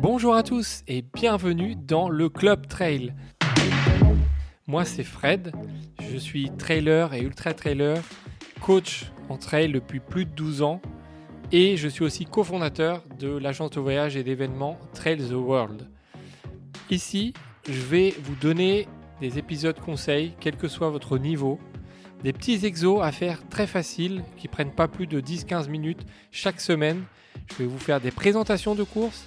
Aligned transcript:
Bonjour 0.00 0.36
à 0.36 0.44
tous 0.44 0.84
et 0.86 1.02
bienvenue 1.02 1.74
dans 1.74 2.08
le 2.08 2.28
Club 2.28 2.68
Trail. 2.68 3.14
Moi 4.68 4.84
c'est 4.84 5.02
Fred, 5.02 5.52
je 6.00 6.16
suis 6.16 6.50
trailer 6.56 7.14
et 7.14 7.20
ultra 7.20 7.52
trailer, 7.52 8.00
coach 8.60 9.10
en 9.28 9.38
trail 9.38 9.72
depuis 9.72 9.98
plus 9.98 10.24
de 10.24 10.30
12 10.30 10.62
ans 10.62 10.80
et 11.50 11.76
je 11.76 11.88
suis 11.88 12.04
aussi 12.04 12.26
cofondateur 12.26 13.02
de 13.18 13.28
l'agence 13.28 13.70
de 13.70 13.80
voyage 13.80 14.16
et 14.16 14.22
d'événements 14.22 14.78
Trail 14.94 15.18
the 15.18 15.32
World. 15.32 15.88
Ici, 16.90 17.34
je 17.68 17.80
vais 17.80 18.14
vous 18.22 18.36
donner 18.36 18.86
des 19.20 19.38
épisodes 19.38 19.80
conseils, 19.80 20.34
quel 20.38 20.56
que 20.56 20.68
soit 20.68 20.90
votre 20.90 21.18
niveau, 21.18 21.58
des 22.22 22.32
petits 22.32 22.64
exos 22.64 23.02
à 23.02 23.10
faire 23.10 23.48
très 23.48 23.66
faciles 23.66 24.22
qui 24.36 24.46
prennent 24.46 24.74
pas 24.74 24.86
plus 24.86 25.08
de 25.08 25.20
10-15 25.20 25.68
minutes 25.68 26.06
chaque 26.30 26.60
semaine. 26.60 27.02
Je 27.50 27.64
vais 27.64 27.66
vous 27.66 27.78
faire 27.78 28.00
des 28.00 28.12
présentations 28.12 28.76
de 28.76 28.84
courses 28.84 29.26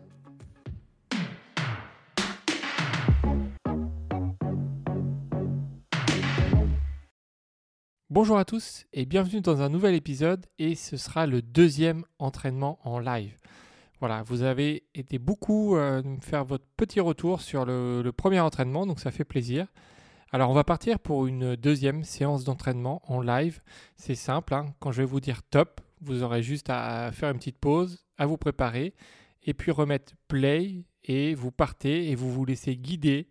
Bonjour 8.11 8.37
à 8.37 8.43
tous 8.43 8.83
et 8.91 9.05
bienvenue 9.05 9.39
dans 9.39 9.61
un 9.61 9.69
nouvel 9.69 9.95
épisode 9.95 10.45
et 10.59 10.75
ce 10.75 10.97
sera 10.97 11.27
le 11.27 11.41
deuxième 11.41 12.03
entraînement 12.19 12.77
en 12.83 12.99
live. 12.99 13.37
Voilà, 14.01 14.21
vous 14.23 14.41
avez 14.41 14.83
été 14.93 15.17
beaucoup 15.17 15.77
euh, 15.77 16.03
me 16.03 16.19
faire 16.19 16.43
votre 16.43 16.65
petit 16.75 16.99
retour 16.99 17.39
sur 17.39 17.63
le, 17.63 18.01
le 18.01 18.11
premier 18.11 18.41
entraînement, 18.41 18.85
donc 18.85 18.99
ça 18.99 19.11
fait 19.11 19.23
plaisir. 19.23 19.67
Alors 20.33 20.49
on 20.49 20.53
va 20.53 20.65
partir 20.65 20.99
pour 20.99 21.25
une 21.25 21.55
deuxième 21.55 22.03
séance 22.03 22.43
d'entraînement 22.43 23.01
en 23.07 23.21
live. 23.21 23.61
C'est 23.95 24.15
simple, 24.15 24.55
hein. 24.55 24.65
quand 24.81 24.91
je 24.91 25.03
vais 25.03 25.07
vous 25.07 25.21
dire 25.21 25.41
top, 25.43 25.79
vous 26.01 26.21
aurez 26.21 26.43
juste 26.43 26.69
à 26.69 27.13
faire 27.13 27.29
une 27.29 27.37
petite 27.37 27.59
pause, 27.59 28.03
à 28.17 28.25
vous 28.25 28.35
préparer, 28.35 28.93
et 29.41 29.53
puis 29.53 29.71
remettre 29.71 30.15
play, 30.27 30.83
et 31.05 31.33
vous 31.33 31.51
partez 31.51 32.11
et 32.11 32.15
vous 32.15 32.29
vous 32.29 32.43
laissez 32.43 32.75
guider 32.75 33.29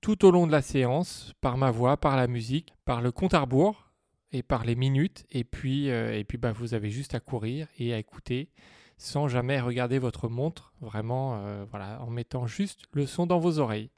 tout 0.00 0.24
au 0.24 0.30
long 0.30 0.46
de 0.46 0.52
la 0.52 0.62
séance 0.62 1.34
par 1.42 1.58
ma 1.58 1.70
voix, 1.70 1.98
par 1.98 2.16
la 2.16 2.26
musique, 2.26 2.72
par 2.86 3.02
le 3.02 3.12
compte 3.12 3.34
à 3.34 3.40
rebours 3.40 3.87
et 4.32 4.42
par 4.42 4.64
les 4.64 4.74
minutes, 4.74 5.24
et 5.30 5.44
puis, 5.44 5.90
euh, 5.90 6.18
et 6.18 6.24
puis 6.24 6.38
bah, 6.38 6.52
vous 6.52 6.74
avez 6.74 6.90
juste 6.90 7.14
à 7.14 7.20
courir 7.20 7.68
et 7.78 7.94
à 7.94 7.98
écouter 7.98 8.50
sans 8.98 9.28
jamais 9.28 9.60
regarder 9.60 9.98
votre 9.98 10.28
montre, 10.28 10.72
vraiment 10.80 11.36
euh, 11.36 11.64
voilà, 11.70 12.02
en 12.02 12.10
mettant 12.10 12.46
juste 12.46 12.82
le 12.92 13.06
son 13.06 13.26
dans 13.26 13.38
vos 13.38 13.60
oreilles. 13.60 13.90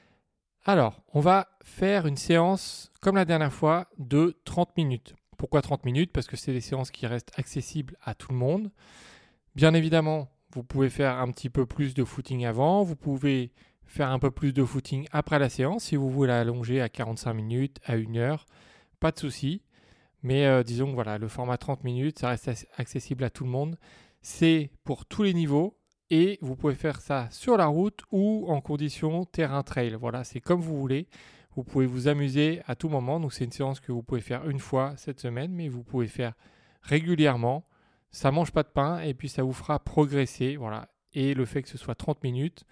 Alors, 0.63 1.01
on 1.13 1.19
va 1.19 1.47
faire 1.63 2.05
une 2.05 2.17
séance, 2.17 2.91
comme 3.01 3.15
la 3.15 3.25
dernière 3.25 3.51
fois, 3.51 3.87
de 3.97 4.37
30 4.45 4.77
minutes. 4.77 5.15
Pourquoi 5.37 5.63
30 5.63 5.85
minutes? 5.85 6.11
Parce 6.13 6.27
que 6.27 6.37
c'est 6.37 6.53
des 6.53 6.61
séances 6.61 6.91
qui 6.91 7.07
restent 7.07 7.31
accessibles 7.35 7.97
à 8.03 8.13
tout 8.13 8.31
le 8.31 8.37
monde. 8.37 8.69
Bien 9.55 9.73
évidemment, 9.73 10.29
vous 10.53 10.63
pouvez 10.63 10.91
faire 10.91 11.17
un 11.17 11.31
petit 11.31 11.49
peu 11.49 11.65
plus 11.65 11.95
de 11.95 12.03
footing 12.03 12.45
avant, 12.45 12.83
vous 12.83 12.95
pouvez 12.95 13.51
faire 13.85 14.11
un 14.11 14.19
peu 14.19 14.29
plus 14.29 14.53
de 14.53 14.63
footing 14.63 15.07
après 15.11 15.39
la 15.39 15.49
séance 15.49 15.85
si 15.85 15.95
vous 15.95 16.11
voulez 16.11 16.31
allonger 16.31 16.79
à 16.79 16.89
45 16.89 17.33
minutes, 17.33 17.79
à 17.85 17.95
1 17.95 18.15
heure, 18.17 18.45
pas 18.99 19.11
de 19.11 19.19
souci. 19.19 19.63
Mais 20.23 20.45
euh, 20.45 20.63
disons 20.63 20.87
que 20.87 20.95
voilà, 20.95 21.17
le 21.17 21.27
format 21.27 21.57
30 21.57 21.83
minutes, 21.83 22.19
ça 22.19 22.29
reste 22.29 22.67
accessible 22.77 23.23
à 23.23 23.29
tout 23.29 23.43
le 23.43 23.49
monde. 23.49 23.77
C'est 24.21 24.71
pour 24.83 25.05
tous 25.05 25.23
les 25.23 25.33
niveaux, 25.33 25.81
et 26.11 26.37
vous 26.41 26.57
pouvez 26.57 26.75
faire 26.75 26.99
ça 26.99 27.29
sur 27.31 27.55
la 27.55 27.67
route 27.67 28.01
ou 28.11 28.45
en 28.49 28.59
condition 28.59 29.23
terrain 29.23 29.63
trail. 29.63 29.95
Voilà, 29.97 30.25
c'est 30.25 30.41
comme 30.41 30.59
vous 30.59 30.77
voulez. 30.77 31.07
Vous 31.55 31.63
pouvez 31.63 31.85
vous 31.85 32.09
amuser 32.09 32.61
à 32.67 32.75
tout 32.75 32.89
moment. 32.89 33.21
Donc 33.21 33.31
c'est 33.31 33.45
une 33.45 33.51
séance 33.53 33.79
que 33.79 33.93
vous 33.93 34.03
pouvez 34.03 34.19
faire 34.19 34.47
une 34.49 34.59
fois 34.59 34.93
cette 34.97 35.21
semaine, 35.21 35.53
mais 35.53 35.69
vous 35.69 35.83
pouvez 35.83 36.07
faire 36.07 36.33
régulièrement. 36.81 37.65
Ça 38.11 38.29
mange 38.29 38.51
pas 38.51 38.63
de 38.63 38.67
pain 38.67 38.99
et 38.99 39.13
puis 39.13 39.29
ça 39.29 39.43
vous 39.43 39.53
fera 39.53 39.79
progresser. 39.79 40.57
Voilà. 40.57 40.89
Et 41.13 41.33
le 41.33 41.45
fait 41.45 41.63
que 41.63 41.69
ce 41.69 41.77
soit 41.77 41.95
30 41.95 42.21
minutes, 42.23 42.65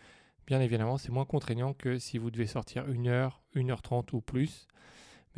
bien 0.46 0.60
évidemment, 0.60 0.98
c'est 0.98 1.12
moins 1.12 1.26
contraignant 1.26 1.74
que 1.74 1.98
si 1.98 2.18
vous 2.18 2.32
devez 2.32 2.48
sortir 2.48 2.90
une 2.90 3.08
heure, 3.08 3.42
1 3.56 3.70
heure 3.70 3.82
30 3.82 4.12
ou 4.12 4.20
plus. 4.20 4.68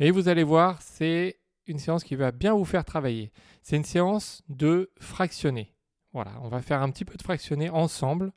Mais 0.00 0.10
vous 0.10 0.26
allez 0.26 0.42
voir, 0.42 0.82
c'est 0.82 1.38
une 1.66 1.78
séance 1.78 2.04
qui 2.04 2.16
va 2.16 2.32
bien 2.32 2.54
vous 2.54 2.64
faire 2.64 2.84
travailler. 2.84 3.32
C'est 3.62 3.76
une 3.76 3.84
séance 3.84 4.42
de 4.48 4.90
fractionner. 5.00 5.74
Voilà, 6.12 6.32
on 6.42 6.48
va 6.48 6.60
faire 6.60 6.82
un 6.82 6.90
petit 6.90 7.04
peu 7.04 7.16
de 7.16 7.22
fractionné 7.22 7.70
ensemble. 7.70 8.32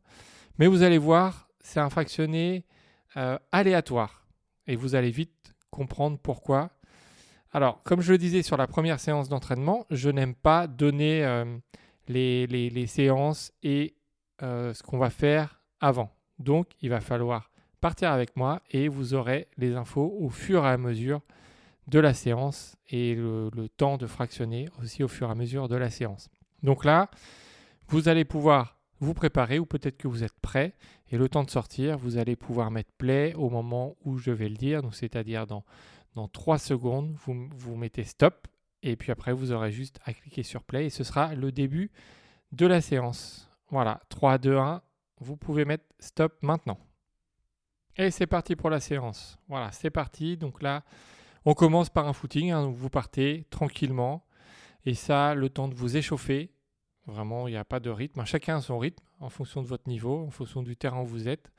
Mais 0.57 0.67
vous 0.67 0.83
allez 0.83 0.97
voir, 0.97 1.49
c'est 1.59 1.79
un 1.79 1.89
fractionné 1.89 2.65
euh, 3.17 3.37
aléatoire. 3.51 4.27
Et 4.67 4.75
vous 4.75 4.95
allez 4.95 5.11
vite 5.11 5.53
comprendre 5.69 6.17
pourquoi. 6.17 6.71
Alors, 7.51 7.83
comme 7.83 8.01
je 8.01 8.11
le 8.11 8.17
disais 8.17 8.41
sur 8.41 8.57
la 8.57 8.67
première 8.67 8.99
séance 8.99 9.29
d'entraînement, 9.29 9.85
je 9.89 10.09
n'aime 10.09 10.35
pas 10.35 10.67
donner 10.67 11.23
euh, 11.25 11.45
les, 12.07 12.87
séances 12.87 13.51
et 13.63 13.95
euh, 14.41 14.73
ce 14.73 14.83
qu'on 14.83 14.97
va 14.97 15.09
faire 15.09 15.61
avant. 15.79 16.11
Donc, 16.39 16.71
il 16.81 16.89
va 16.89 17.01
falloir 17.01 17.51
partir 17.81 18.11
avec 18.11 18.35
moi 18.35 18.61
et 18.71 18.87
vous 18.87 19.13
aurez 19.13 19.47
les 19.57 19.75
infos 19.75 20.15
au 20.19 20.29
fur 20.29 20.65
et 20.65 20.69
à 20.69 20.77
mesure 20.77 21.21
de 21.87 21.99
la 21.99 22.13
séance 22.13 22.75
et 22.89 23.15
le, 23.15 23.69
temps 23.77 23.97
de 23.97 24.07
fractionner 24.07 24.69
aussi 24.81 25.03
au 25.03 25.07
fur 25.07 25.27
et 25.27 25.31
à 25.31 25.35
mesure 25.35 25.67
de 25.67 25.75
la 25.75 25.89
séance. 25.89 26.29
Donc 26.63 26.85
là, 26.85 27.09
vous 27.87 28.09
allez 28.09 28.25
pouvoir 28.25 28.79
vous 28.99 29.13
préparer 29.13 29.59
ou 29.59 29.65
peut-être 29.65 29.97
que 29.97 30.07
vous 30.07 30.23
êtes 30.23 30.39
prêt 30.41 30.73
et 31.11 31.17
le 31.17 31.29
temps 31.29 31.43
de 31.43 31.49
sortir, 31.49 31.97
vous 31.97 32.17
allez 32.17 32.35
pouvoir 32.35 32.71
mettre 32.71 32.91
play 32.97 33.33
au 33.35 33.49
moment 33.49 33.95
où 34.03 34.17
je 34.17 34.31
vais 34.31 34.49
le 34.49 34.55
dire, 34.55 34.81
c'est-à-dire 34.91 35.45
dans, 35.45 35.63
dans 36.15 36.27
3 36.27 36.57
secondes, 36.57 37.13
vous, 37.25 37.49
vous 37.55 37.75
mettez 37.75 38.03
stop 38.03 38.47
et 38.81 38.95
puis 38.95 39.11
après 39.11 39.33
vous 39.33 39.51
aurez 39.51 39.71
juste 39.71 39.99
à 40.05 40.13
cliquer 40.13 40.43
sur 40.43 40.63
play 40.63 40.85
et 40.85 40.89
ce 40.89 41.03
sera 41.03 41.35
le 41.35 41.51
début 41.51 41.91
de 42.51 42.65
la 42.65 42.81
séance. 42.81 43.49
Voilà, 43.69 43.99
3, 44.09 44.37
2, 44.37 44.57
1, 44.57 44.81
vous 45.19 45.37
pouvez 45.37 45.65
mettre 45.65 45.85
stop 45.99 46.37
maintenant. 46.41 46.79
Et 47.97 48.11
c'est 48.11 48.27
parti 48.27 48.55
pour 48.55 48.69
la 48.69 48.79
séance. 48.79 49.37
Voilà, 49.47 49.71
c'est 49.71 49.89
parti. 49.89 50.37
Donc 50.37 50.61
là, 50.61 50.83
on 51.45 51.53
commence 51.53 51.89
par 51.89 52.07
un 52.07 52.13
footing. 52.13 52.51
Hein, 52.51 52.71
vous 52.75 52.89
partez 52.89 53.45
tranquillement. 53.49 54.25
Et 54.85 54.93
ça, 54.93 55.33
le 55.33 55.49
temps 55.49 55.67
de 55.67 55.73
vous 55.73 55.97
échauffer, 55.97 56.51
Vraiment, 57.07 57.47
il 57.47 57.51
n'y 57.51 57.57
a 57.57 57.65
pas 57.65 57.79
de 57.79 57.89
rythme. 57.89 58.25
Chacun 58.25 58.57
a 58.57 58.61
son 58.61 58.79
rythme 58.79 59.03
en 59.19 59.29
fonction 59.29 59.61
de 59.61 59.67
votre 59.67 59.87
niveau, 59.87 60.25
en 60.25 60.31
fonction 60.31 60.63
du 60.63 60.75
terrain 60.75 61.01
où 61.01 61.05
vous 61.05 61.27
êtes. 61.27 61.51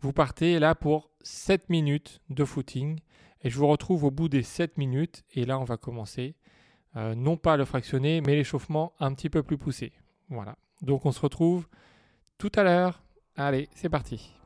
Vous 0.00 0.12
partez 0.12 0.58
là 0.58 0.74
pour 0.74 1.10
7 1.22 1.70
minutes 1.70 2.20
de 2.28 2.44
footing 2.44 3.00
et 3.42 3.50
je 3.50 3.58
vous 3.58 3.66
retrouve 3.66 4.04
au 4.04 4.10
bout 4.10 4.28
des 4.28 4.42
7 4.42 4.76
minutes 4.78 5.24
et 5.34 5.44
là 5.44 5.58
on 5.58 5.64
va 5.64 5.76
commencer 5.76 6.36
euh, 6.96 7.14
non 7.14 7.36
pas 7.36 7.56
le 7.56 7.64
fractionner 7.64 8.20
mais 8.20 8.34
l'échauffement 8.34 8.92
un 9.00 9.14
petit 9.14 9.30
peu 9.30 9.42
plus 9.42 9.58
poussé. 9.58 9.92
Voilà. 10.28 10.56
Donc 10.82 11.06
on 11.06 11.12
se 11.12 11.20
retrouve 11.20 11.66
tout 12.38 12.52
à 12.54 12.62
l'heure. 12.62 13.02
Allez, 13.36 13.68
c'est 13.74 13.88
parti. 13.88 14.39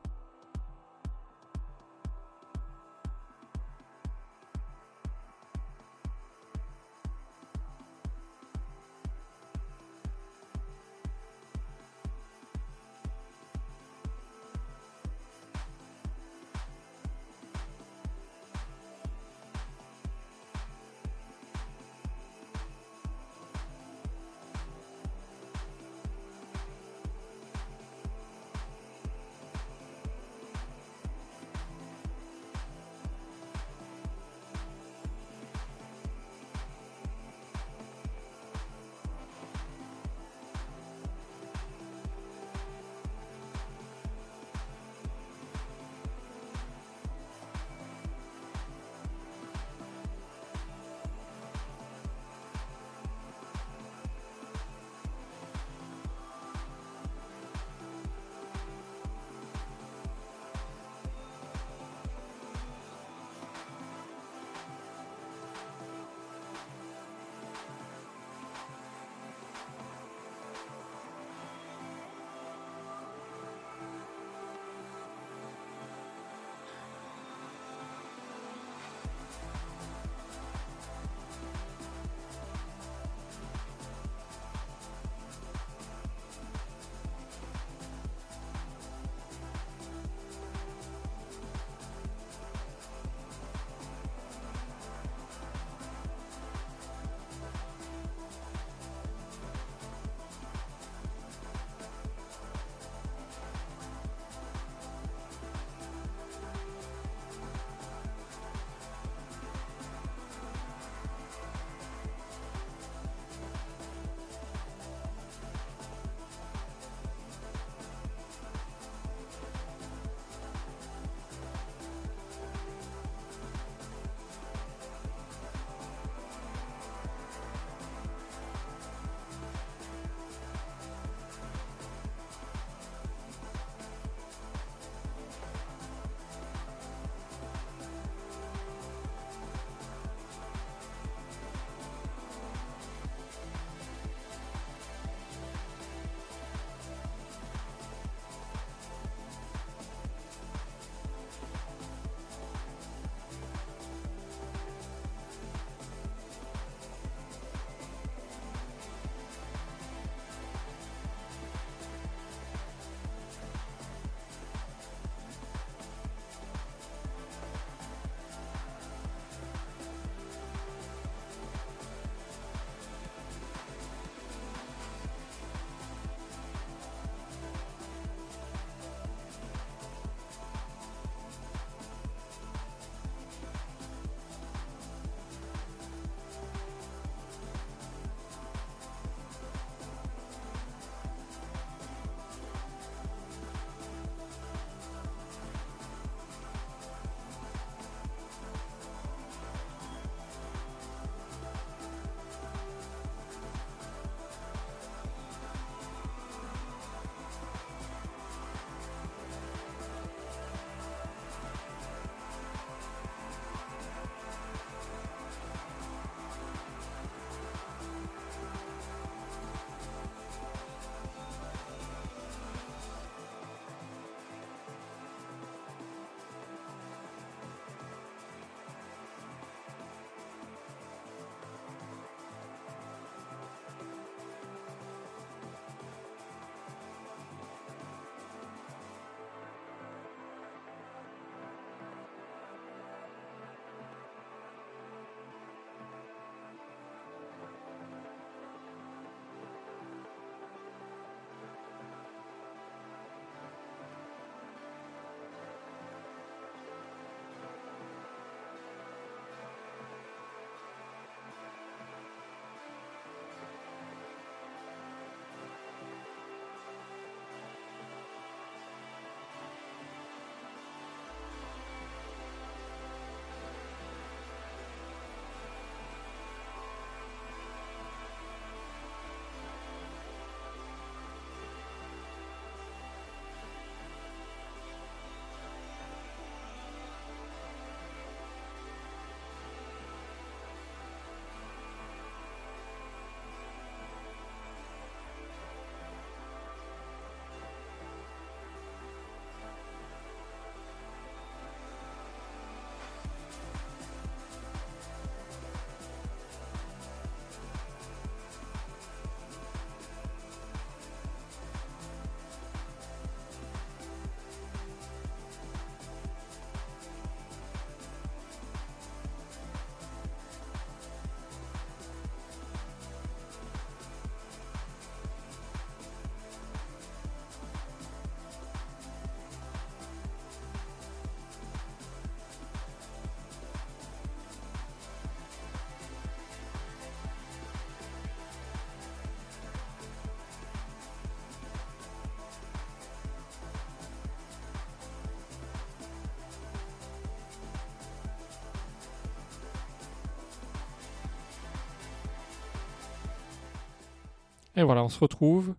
Et 354.57 354.63
voilà, 354.63 354.85
on 354.85 354.89
se 354.89 354.99
retrouve. 354.99 355.55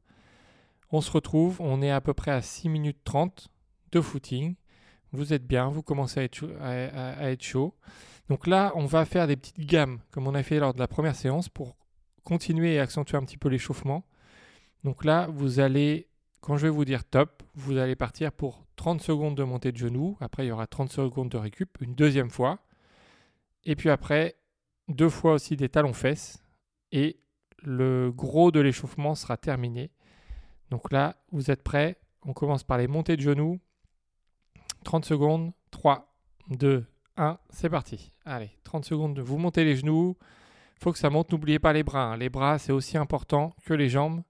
On 0.92 1.02
se 1.02 1.12
retrouve, 1.12 1.60
on 1.62 1.82
est 1.82 1.92
à 1.92 2.00
peu 2.00 2.14
près 2.14 2.32
à 2.32 2.42
6 2.42 2.70
minutes 2.70 3.00
30 3.04 3.50
de 3.92 4.02
footing. 4.02 4.56
Vous 5.12 5.34
êtes 5.34 5.46
bien, 5.46 5.70
vous 5.70 5.82
commencez 5.82 6.20
à 6.20 6.24
être, 6.24 6.36
chaud, 6.36 6.52
à 6.62 7.32
être 7.32 7.42
chaud. 7.42 7.74
Donc 8.30 8.48
là, 8.48 8.72
on 8.75 8.86
va 8.86 9.06
faire 9.06 9.28
des 9.28 9.36
petites 9.36 9.60
gammes, 9.60 10.00
comme 10.12 10.28
on 10.28 10.36
a 10.36 10.44
fait 10.44 10.60
lors 10.60 10.74
de 10.74 10.80
la 10.80 10.88
première 10.88 11.16
séance, 11.16 11.50
pour 11.50 11.75
continuer 12.24 12.75
et 12.75 12.80
accentuer 12.80 13.18
un 13.18 13.24
petit 13.24 13.38
peu 13.38 13.50
l'échauffement. 13.50 14.06
Donc 14.84 15.06
là, 15.06 15.28
vous 15.32 15.60
allez, 15.60 16.10
quand 16.42 16.58
je 16.58 16.68
vais 16.68 16.72
vous 16.72 16.86
dire 16.86 17.04
top, 17.04 17.44
vous 17.56 17.78
allez 17.78 17.96
partir 17.96 18.32
pour 18.32 18.66
30 18.75 19.02
secondes 19.02 19.36
de 19.36 19.44
montée 19.44 19.72
de 19.72 19.78
genoux. 19.78 20.18
Après, 20.22 20.46
il 20.46 20.50
y 20.50 20.52
aura 20.52 20.68
30 20.68 20.92
secondes 20.92 21.30
de 21.30 21.38
récup, 21.38 21.78
une 21.82 21.96
deuxième 21.96 22.30
fois. 22.30 22.60
Et 23.64 23.75
puis 23.75 23.90
après, 23.90 24.36
deux 24.88 25.10
fois 25.10 25.34
aussi 25.34 25.56
des 25.56 25.70
talons 25.70 25.94
fesses. 25.94 26.44
Et 26.92 27.20
le 27.63 28.12
gros 28.12 28.51
de 28.51 28.59
l'échauffement 28.59 29.15
sera 29.15 29.38
terminé. 29.38 29.91
Donc 30.71 30.91
là, 30.91 31.15
vous 31.31 31.51
êtes 31.51 31.63
prêts 31.63 31.97
On 32.24 32.33
commence 32.33 32.63
par 32.63 32.77
les 32.77 32.88
montées 32.88 33.17
de 33.17 33.21
genoux. 33.21 33.59
30 34.83 35.05
secondes. 35.05 35.51
3, 35.71 36.15
2, 36.50 36.85
1, 37.17 37.38
c'est 37.50 37.69
parti. 37.69 38.12
Allez, 38.25 38.51
30 38.63 38.85
secondes. 38.85 39.19
Vous 39.19 39.38
montez 39.38 39.63
les 39.63 39.75
genoux. 39.75 40.17
Il 40.77 40.83
faut 40.83 40.91
que 40.91 40.97
ça 40.97 41.09
monte. 41.09 41.31
N'oubliez 41.31 41.59
pas 41.59 41.74
les 41.74 41.83
bras. 41.83 42.13
Hein. 42.13 42.17
Les 42.17 42.29
bras, 42.29 42.57
c'est 42.57 42.71
aussi 42.71 42.97
important 42.97 43.53
que 43.65 43.74
les 43.74 43.89
jambes. 43.89 44.21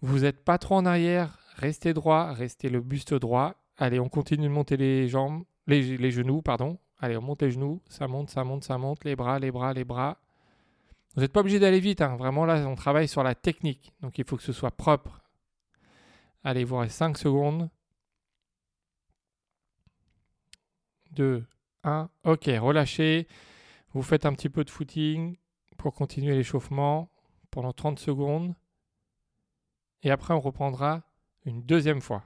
Vous 0.00 0.20
n'êtes 0.20 0.44
pas 0.44 0.58
trop 0.58 0.76
en 0.76 0.86
arrière. 0.86 1.38
Restez 1.56 1.94
droit. 1.94 2.32
Restez 2.32 2.68
le 2.68 2.80
buste 2.80 3.14
droit. 3.14 3.54
Allez, 3.78 4.00
on 4.00 4.08
continue 4.08 4.44
de 4.48 4.52
monter 4.52 4.76
les 4.76 5.08
jambes. 5.08 5.44
Les, 5.66 5.96
les 5.96 6.10
genoux, 6.10 6.42
pardon. 6.42 6.78
Allez, 7.00 7.16
on 7.16 7.22
monte 7.22 7.42
les 7.42 7.50
genoux. 7.50 7.80
Ça 7.88 8.06
monte, 8.06 8.30
ça 8.30 8.44
monte, 8.44 8.64
ça 8.64 8.78
monte. 8.78 9.04
Les 9.04 9.16
bras, 9.16 9.38
les 9.38 9.50
bras, 9.50 9.72
les 9.72 9.84
bras. 9.84 10.18
Vous 11.14 11.20
n'êtes 11.20 11.32
pas 11.32 11.40
obligé 11.40 11.58
d'aller 11.60 11.80
vite. 11.80 12.00
Hein. 12.00 12.16
Vraiment, 12.16 12.44
là, 12.44 12.66
on 12.66 12.74
travaille 12.74 13.08
sur 13.08 13.22
la 13.22 13.34
technique. 13.34 13.92
Donc, 14.00 14.18
il 14.18 14.24
faut 14.24 14.36
que 14.36 14.42
ce 14.42 14.52
soit 14.52 14.72
propre. 14.72 15.22
Allez, 16.42 16.64
vous 16.64 16.76
restez 16.76 16.98
5 16.98 17.18
secondes. 17.18 17.70
2, 21.12 21.46
1. 21.84 22.10
Ok, 22.24 22.46
relâchez. 22.46 23.28
Vous 23.92 24.02
faites 24.02 24.26
un 24.26 24.34
petit 24.34 24.48
peu 24.48 24.64
de 24.64 24.70
footing 24.70 25.36
pour 25.78 25.94
continuer 25.94 26.34
l'échauffement 26.34 27.10
pendant 27.50 27.72
30 27.72 27.98
secondes. 27.98 28.54
Et 30.02 30.10
après, 30.10 30.34
on 30.34 30.40
reprendra 30.40 31.02
une 31.44 31.62
deuxième 31.62 32.00
fois. 32.00 32.24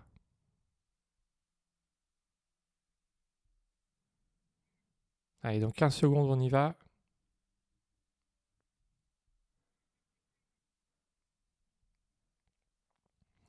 Allez, 5.43 5.61
dans 5.61 5.71
15 5.71 5.95
secondes, 5.95 6.31
on 6.31 6.41
y 6.41 6.49
va. 6.49 6.75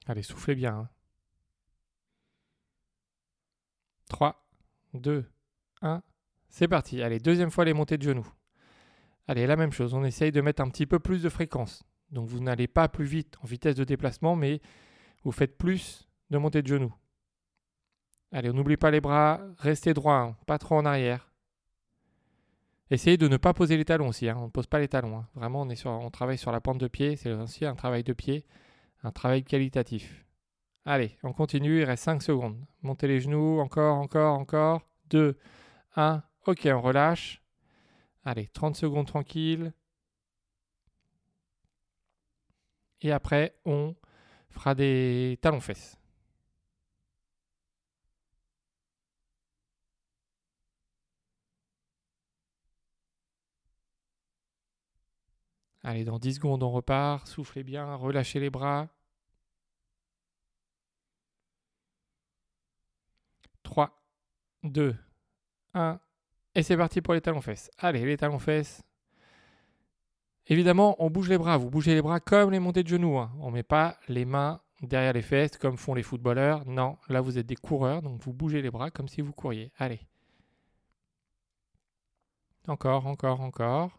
Allez, 0.09 0.23
soufflez 0.23 0.55
bien. 0.55 0.89
3, 4.09 4.43
2, 4.95 5.23
1. 5.83 6.01
C'est 6.49 6.67
parti. 6.67 7.03
Allez, 7.03 7.19
deuxième 7.19 7.51
fois 7.51 7.63
les 7.63 7.73
montées 7.73 7.99
de 7.99 8.01
genoux. 8.01 8.27
Allez, 9.27 9.45
la 9.45 9.55
même 9.55 9.71
chose. 9.71 9.93
On 9.93 10.03
essaye 10.03 10.31
de 10.31 10.41
mettre 10.41 10.63
un 10.63 10.69
petit 10.69 10.87
peu 10.87 10.97
plus 10.97 11.21
de 11.21 11.29
fréquence. 11.29 11.83
Donc 12.09 12.27
vous 12.27 12.39
n'allez 12.39 12.67
pas 12.67 12.87
plus 12.87 13.05
vite 13.05 13.37
en 13.43 13.45
vitesse 13.45 13.75
de 13.75 13.83
déplacement, 13.83 14.35
mais 14.35 14.61
vous 15.21 15.31
faites 15.31 15.59
plus 15.59 16.09
de 16.31 16.39
montées 16.39 16.63
de 16.63 16.67
genoux. 16.67 16.93
Allez, 18.31 18.49
on 18.49 18.53
n'oublie 18.53 18.77
pas 18.77 18.89
les 18.89 19.01
bras. 19.01 19.39
Restez 19.59 19.93
droit, 19.93 20.15
hein. 20.15 20.35
pas 20.47 20.57
trop 20.57 20.75
en 20.75 20.85
arrière. 20.85 21.31
Essayez 22.89 23.17
de 23.17 23.27
ne 23.27 23.37
pas 23.37 23.53
poser 23.53 23.77
les 23.77 23.85
talons 23.85 24.07
aussi. 24.07 24.27
Hein. 24.27 24.37
On 24.39 24.45
ne 24.45 24.51
pose 24.51 24.65
pas 24.65 24.79
les 24.79 24.87
talons. 24.87 25.19
Hein. 25.19 25.27
Vraiment, 25.35 25.61
on, 25.61 25.87
on 25.87 26.09
travaille 26.09 26.39
sur 26.39 26.51
la 26.51 26.61
pointe 26.61 26.79
de 26.79 26.87
pied. 26.87 27.15
C'est 27.15 27.31
aussi 27.31 27.63
un 27.63 27.75
travail 27.75 28.03
de 28.03 28.13
pied 28.13 28.47
un 29.03 29.11
travail 29.11 29.43
qualitatif. 29.43 30.25
Allez, 30.85 31.17
on 31.23 31.33
continue, 31.33 31.81
il 31.81 31.83
reste 31.83 32.03
5 32.05 32.23
secondes. 32.23 32.65
Montez 32.81 33.07
les 33.07 33.19
genoux, 33.19 33.59
encore, 33.59 33.97
encore, 33.97 34.39
encore. 34.39 34.81
2, 35.09 35.37
1, 35.95 36.23
ok, 36.47 36.67
on 36.73 36.81
relâche. 36.81 37.43
Allez, 38.23 38.47
30 38.47 38.75
secondes 38.75 39.07
tranquille. 39.07 39.73
Et 43.01 43.11
après, 43.11 43.55
on 43.65 43.95
fera 44.49 44.75
des 44.75 45.37
talons-fesses. 45.41 45.98
Allez, 55.89 56.03
dans 56.03 56.19
10 56.19 56.35
secondes, 56.35 56.61
on 56.61 56.69
repart. 56.69 57.25
Soufflez 57.27 57.63
bien, 57.63 57.95
relâchez 57.95 58.39
les 58.39 58.51
bras. 58.51 58.89
3, 63.63 63.89
2, 64.63 64.95
1. 65.73 65.99
Et 66.53 66.61
c'est 66.61 66.77
parti 66.77 67.01
pour 67.01 67.15
les 67.15 67.21
talons-fesses. 67.21 67.71
Allez, 67.79 68.05
les 68.05 68.17
talons-fesses. 68.17 68.83
Évidemment, 70.45 70.95
on 71.03 71.09
bouge 71.09 71.27
les 71.27 71.39
bras. 71.39 71.57
Vous 71.57 71.71
bougez 71.71 71.95
les 71.95 72.03
bras 72.03 72.19
comme 72.19 72.51
les 72.51 72.59
montées 72.59 72.83
de 72.83 72.87
genoux. 72.87 73.17
Hein. 73.17 73.31
On 73.39 73.47
ne 73.47 73.55
met 73.55 73.63
pas 73.63 73.97
les 74.07 74.25
mains 74.25 74.61
derrière 74.83 75.13
les 75.13 75.23
fesses 75.23 75.57
comme 75.57 75.77
font 75.77 75.95
les 75.95 76.03
footballeurs. 76.03 76.67
Non, 76.67 76.99
là 77.07 77.19
vous 77.19 77.39
êtes 77.39 77.47
des 77.47 77.55
coureurs, 77.55 78.03
donc 78.03 78.21
vous 78.21 78.31
bougez 78.31 78.61
les 78.61 78.69
bras 78.69 78.91
comme 78.91 79.07
si 79.07 79.21
vous 79.21 79.33
couriez. 79.33 79.71
Allez. 79.79 80.01
Encore, 82.67 83.07
encore, 83.07 83.41
encore. 83.41 83.98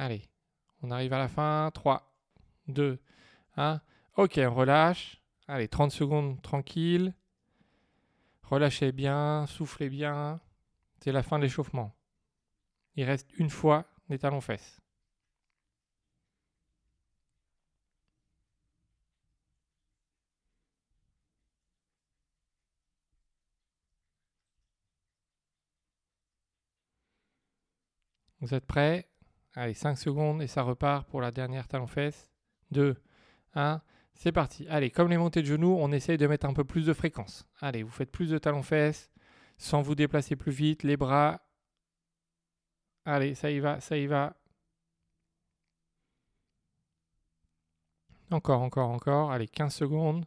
Allez, 0.00 0.22
on 0.82 0.90
arrive 0.90 1.12
à 1.12 1.18
la 1.18 1.28
fin. 1.28 1.70
3, 1.74 2.10
2, 2.68 2.98
1. 3.56 3.82
Ok, 4.16 4.40
on 4.42 4.54
relâche. 4.54 5.20
Allez, 5.46 5.68
30 5.68 5.92
secondes 5.92 6.40
tranquille. 6.40 7.12
Relâchez 8.42 8.92
bien, 8.92 9.44
soufflez 9.46 9.90
bien. 9.90 10.40
C'est 11.00 11.12
la 11.12 11.22
fin 11.22 11.38
de 11.38 11.42
l'échauffement. 11.44 11.94
Il 12.96 13.04
reste 13.04 13.28
une 13.36 13.50
fois 13.50 13.84
les 14.08 14.18
talons 14.18 14.40
fesses. 14.40 14.80
Vous 28.40 28.54
êtes 28.54 28.66
prêts? 28.66 29.09
Allez, 29.54 29.74
5 29.74 29.96
secondes 29.96 30.42
et 30.42 30.46
ça 30.46 30.62
repart 30.62 31.08
pour 31.08 31.20
la 31.20 31.30
dernière 31.30 31.66
talon-fesse. 31.66 32.30
2, 32.70 32.96
1, 33.54 33.82
c'est 34.14 34.32
parti. 34.32 34.66
Allez, 34.68 34.90
comme 34.90 35.08
les 35.08 35.16
montées 35.16 35.42
de 35.42 35.46
genoux, 35.46 35.76
on 35.78 35.92
essaye 35.92 36.18
de 36.18 36.26
mettre 36.26 36.46
un 36.46 36.52
peu 36.54 36.64
plus 36.64 36.86
de 36.86 36.92
fréquence. 36.92 37.46
Allez, 37.60 37.82
vous 37.82 37.90
faites 37.90 38.12
plus 38.12 38.30
de 38.30 38.38
talons-fesses 38.38 39.10
sans 39.58 39.82
vous 39.82 39.94
déplacer 39.94 40.36
plus 40.36 40.52
vite. 40.52 40.82
Les 40.82 40.96
bras. 40.96 41.40
Allez, 43.04 43.34
ça 43.34 43.50
y 43.50 43.58
va, 43.60 43.80
ça 43.80 43.96
y 43.96 44.06
va. 44.06 44.36
Encore, 48.30 48.62
encore, 48.62 48.90
encore. 48.90 49.32
Allez, 49.32 49.48
15 49.48 49.74
secondes. 49.74 50.24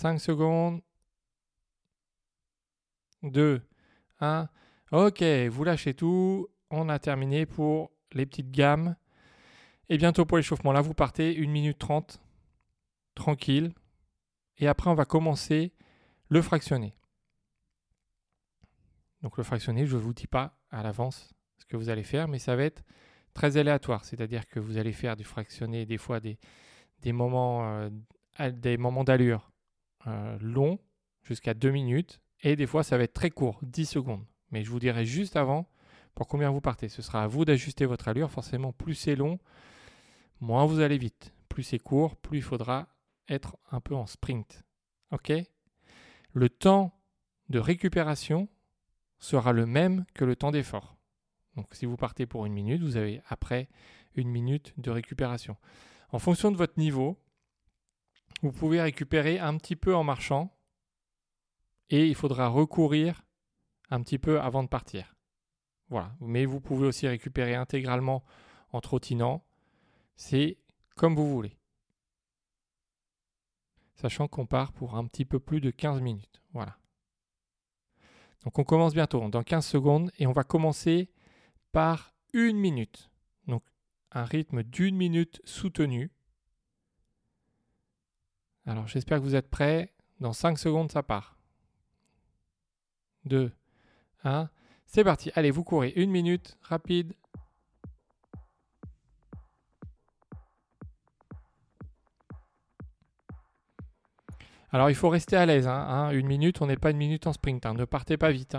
5 0.00 0.18
secondes. 0.18 0.80
2, 3.22 3.60
1. 4.20 4.48
Ok, 4.92 5.22
vous 5.22 5.64
lâchez 5.64 5.92
tout. 5.92 6.48
On 6.70 6.88
a 6.88 6.98
terminé 6.98 7.44
pour 7.44 7.90
les 8.12 8.24
petites 8.24 8.50
gammes. 8.50 8.96
Et 9.90 9.98
bientôt 9.98 10.24
pour 10.24 10.38
l'échauffement. 10.38 10.72
Là, 10.72 10.80
vous 10.80 10.94
partez 10.94 11.36
1 11.38 11.46
minute 11.46 11.78
30. 11.78 12.18
Tranquille. 13.14 13.74
Et 14.56 14.68
après, 14.68 14.88
on 14.88 14.94
va 14.94 15.04
commencer 15.04 15.74
le 16.30 16.40
fractionné. 16.40 16.94
Donc 19.20 19.36
le 19.36 19.42
fractionné, 19.42 19.84
je 19.84 19.96
ne 19.96 20.00
vous 20.00 20.14
dis 20.14 20.26
pas 20.26 20.56
à 20.70 20.82
l'avance 20.82 21.34
ce 21.58 21.66
que 21.66 21.76
vous 21.76 21.90
allez 21.90 22.04
faire, 22.04 22.26
mais 22.26 22.38
ça 22.38 22.56
va 22.56 22.62
être 22.62 22.82
très 23.34 23.58
aléatoire. 23.58 24.06
C'est-à-dire 24.06 24.46
que 24.48 24.60
vous 24.60 24.78
allez 24.78 24.92
faire 24.92 25.14
du 25.14 25.24
fractionné 25.24 25.84
des 25.84 25.98
fois 25.98 26.20
des, 26.20 26.38
moments, 27.12 27.68
euh, 27.68 27.90
des 28.50 28.78
moments 28.78 29.04
d'allure 29.04 29.49
euh, 30.06 30.38
long, 30.40 30.78
jusqu'à 31.22 31.54
2 31.54 31.70
minutes, 31.70 32.20
et 32.42 32.56
des 32.56 32.66
fois 32.66 32.82
ça 32.82 32.96
va 32.96 33.04
être 33.04 33.14
très 33.14 33.30
court, 33.30 33.58
10 33.62 33.86
secondes. 33.86 34.24
Mais 34.50 34.64
je 34.64 34.70
vous 34.70 34.80
dirai 34.80 35.04
juste 35.04 35.36
avant 35.36 35.68
pour 36.14 36.26
combien 36.26 36.50
vous 36.50 36.60
partez. 36.60 36.88
Ce 36.88 37.02
sera 37.02 37.22
à 37.22 37.26
vous 37.26 37.44
d'ajuster 37.44 37.86
votre 37.86 38.08
allure. 38.08 38.30
Forcément, 38.30 38.72
plus 38.72 38.94
c'est 38.94 39.16
long, 39.16 39.38
moins 40.40 40.66
vous 40.66 40.80
allez 40.80 40.98
vite. 40.98 41.32
Plus 41.48 41.62
c'est 41.62 41.78
court, 41.78 42.16
plus 42.16 42.38
il 42.38 42.42
faudra 42.42 42.88
être 43.28 43.56
un 43.70 43.80
peu 43.80 43.94
en 43.94 44.06
sprint. 44.06 44.64
OK? 45.12 45.32
Le 46.32 46.48
temps 46.48 46.92
de 47.48 47.58
récupération 47.58 48.48
sera 49.18 49.52
le 49.52 49.66
même 49.66 50.04
que 50.14 50.24
le 50.24 50.36
temps 50.36 50.50
d'effort. 50.50 50.96
Donc 51.56 51.66
si 51.72 51.86
vous 51.86 51.96
partez 51.96 52.26
pour 52.26 52.46
une 52.46 52.52
minute, 52.52 52.82
vous 52.82 52.96
avez 52.96 53.20
après 53.28 53.68
une 54.14 54.28
minute 54.28 54.72
de 54.78 54.90
récupération. 54.90 55.56
En 56.10 56.18
fonction 56.18 56.50
de 56.50 56.56
votre 56.56 56.78
niveau, 56.78 57.18
vous 58.42 58.52
pouvez 58.52 58.80
récupérer 58.80 59.38
un 59.38 59.56
petit 59.56 59.76
peu 59.76 59.94
en 59.94 60.04
marchant 60.04 60.56
et 61.90 62.06
il 62.06 62.14
faudra 62.14 62.48
recourir 62.48 63.22
un 63.90 64.02
petit 64.02 64.18
peu 64.18 64.40
avant 64.40 64.62
de 64.62 64.68
partir. 64.68 65.14
Voilà. 65.88 66.14
Mais 66.20 66.44
vous 66.44 66.60
pouvez 66.60 66.86
aussi 66.86 67.06
récupérer 67.08 67.54
intégralement 67.54 68.24
en 68.72 68.80
trottinant. 68.80 69.44
C'est 70.16 70.58
comme 70.96 71.16
vous 71.16 71.28
voulez. 71.28 71.56
Sachant 73.94 74.28
qu'on 74.28 74.46
part 74.46 74.72
pour 74.72 74.96
un 74.96 75.04
petit 75.06 75.24
peu 75.24 75.40
plus 75.40 75.60
de 75.60 75.70
15 75.70 76.00
minutes. 76.00 76.40
Voilà. 76.52 76.78
Donc 78.44 78.58
on 78.58 78.64
commence 78.64 78.94
bientôt, 78.94 79.28
dans 79.28 79.42
15 79.42 79.66
secondes, 79.66 80.10
et 80.18 80.26
on 80.26 80.32
va 80.32 80.44
commencer 80.44 81.10
par 81.72 82.14
une 82.32 82.56
minute. 82.56 83.10
Donc 83.46 83.62
un 84.12 84.24
rythme 84.24 84.62
d'une 84.62 84.96
minute 84.96 85.42
soutenu. 85.44 86.10
Alors 88.66 88.86
j'espère 88.86 89.18
que 89.18 89.24
vous 89.24 89.34
êtes 89.34 89.50
prêts. 89.50 89.92
Dans 90.20 90.32
5 90.32 90.58
secondes, 90.58 90.92
ça 90.92 91.02
part. 91.02 91.36
2, 93.24 93.50
1. 94.24 94.50
C'est 94.86 95.04
parti. 95.04 95.30
Allez, 95.34 95.50
vous 95.50 95.64
courez. 95.64 95.92
Une 95.96 96.10
minute, 96.10 96.58
rapide. 96.62 97.14
Alors 104.72 104.90
il 104.90 104.94
faut 104.94 105.08
rester 105.08 105.36
à 105.36 105.46
l'aise. 105.46 105.66
Hein, 105.66 105.86
hein. 105.88 106.10
Une 106.10 106.26
minute, 106.26 106.62
on 106.62 106.66
n'est 106.66 106.76
pas 106.76 106.90
une 106.90 106.96
minute 106.96 107.26
en 107.26 107.32
sprint. 107.32 107.66
Hein. 107.66 107.74
Ne 107.74 107.84
partez 107.84 108.16
pas 108.16 108.30
vite. 108.30 108.56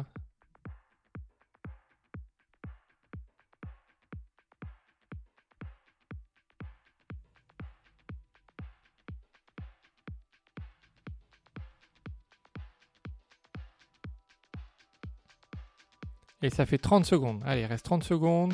Et 16.42 16.50
ça 16.50 16.66
fait 16.66 16.78
30 16.78 17.06
secondes. 17.06 17.42
Allez, 17.46 17.66
reste 17.66 17.86
30 17.86 18.04
secondes. 18.04 18.54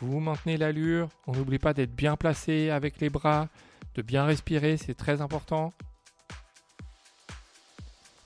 Vous 0.00 0.20
maintenez 0.20 0.56
l'allure. 0.56 1.08
On 1.26 1.32
n'oublie 1.32 1.58
pas 1.58 1.74
d'être 1.74 1.94
bien 1.94 2.16
placé 2.16 2.70
avec 2.70 3.00
les 3.00 3.10
bras, 3.10 3.48
de 3.94 4.02
bien 4.02 4.24
respirer, 4.24 4.76
c'est 4.76 4.94
très 4.94 5.20
important. 5.20 5.72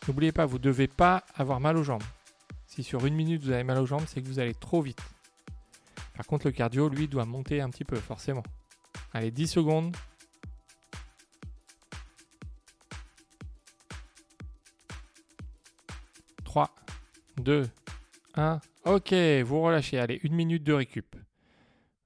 N'oubliez 0.08 0.32
pas, 0.32 0.46
vous 0.46 0.58
ne 0.58 0.62
devez 0.62 0.88
pas 0.88 1.24
avoir 1.34 1.60
mal 1.60 1.76
aux 1.76 1.84
jambes. 1.84 2.02
Si 2.66 2.82
sur 2.82 3.06
une 3.06 3.14
minute 3.14 3.42
vous 3.42 3.50
avez 3.50 3.64
mal 3.64 3.78
aux 3.78 3.86
jambes, 3.86 4.04
c'est 4.06 4.20
que 4.20 4.26
vous 4.26 4.38
allez 4.38 4.54
trop 4.54 4.82
vite. 4.82 5.00
Par 6.14 6.26
contre, 6.26 6.46
le 6.46 6.52
cardio, 6.52 6.88
lui, 6.88 7.08
doit 7.08 7.24
monter 7.24 7.60
un 7.60 7.70
petit 7.70 7.84
peu, 7.84 7.96
forcément. 7.96 8.42
Allez, 9.14 9.30
10 9.30 9.48
secondes. 9.48 9.96
3, 16.44 16.70
2, 17.38 17.68
1. 18.34 18.60
Ok, 18.84 19.12
vous 19.44 19.60
relâchez. 19.60 19.98
Allez, 19.98 20.20
une 20.22 20.34
minute 20.34 20.64
de 20.64 20.72
récup. 20.72 21.16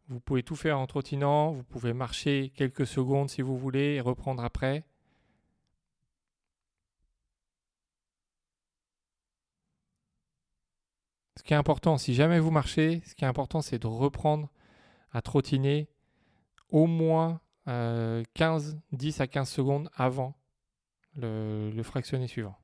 Vous 0.09 0.21
pouvez 0.21 0.43
tout 0.43 0.57
faire 0.57 0.79
en 0.79 0.87
trottinant. 0.87 1.53
Vous 1.53 1.63
pouvez 1.63 1.93
marcher 1.93 2.53
quelques 2.57 2.87
secondes 2.87 3.31
si 3.31 3.43
vous 3.43 3.57
voulez 3.57 3.95
et 3.95 4.01
reprendre 4.01 4.43
après. 4.45 4.85
Ce 11.37 11.43
qui 11.43 11.53
est 11.53 11.57
important, 11.57 11.97
si 11.99 12.15
jamais 12.15 12.41
vous 12.41 12.51
marchez, 12.51 13.03
ce 13.07 13.15
qui 13.15 13.25
est 13.25 13.29
important, 13.29 13.61
c'est 13.63 13.79
de 13.79 13.87
reprendre 13.87 14.51
à 15.13 15.23
trottiner 15.23 15.89
au 16.71 16.87
moins 16.87 17.41
15, 17.67 17.69
euh, 17.69 18.81
10 18.93 19.21
à 19.21 19.27
15 19.27 19.49
secondes 19.49 19.91
avant 19.95 20.35
le, 21.17 21.71
le 21.71 21.83
fractionné 21.83 22.27
suivant. 22.27 22.57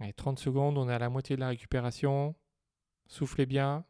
Allez, 0.00 0.12
30 0.12 0.38
secondes, 0.38 0.78
on 0.78 0.88
est 0.88 0.94
à 0.94 0.98
la 0.98 1.08
moitié 1.10 1.36
de 1.36 1.40
la 1.40 1.48
récupération. 1.48 2.34
Soufflez 3.06 3.46
bien. 3.46 3.84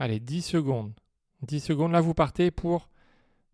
Allez, 0.00 0.18
10 0.18 0.42
secondes. 0.42 0.94
10 1.42 1.60
secondes, 1.60 1.92
là 1.92 2.00
vous 2.00 2.14
partez 2.14 2.50
pour 2.50 2.88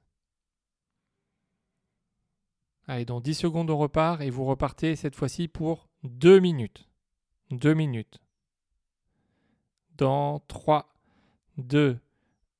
Allez, 2.87 3.05
dans 3.05 3.19
10 3.19 3.33
secondes, 3.33 3.69
on 3.71 3.77
repart 3.77 4.21
et 4.21 4.29
vous 4.29 4.45
repartez 4.45 4.95
cette 4.95 5.15
fois-ci 5.15 5.47
pour 5.47 5.89
2 6.03 6.39
minutes. 6.39 6.87
2 7.51 7.73
minutes. 7.73 8.19
Dans 9.97 10.39
3, 10.47 10.93
2, 11.57 11.97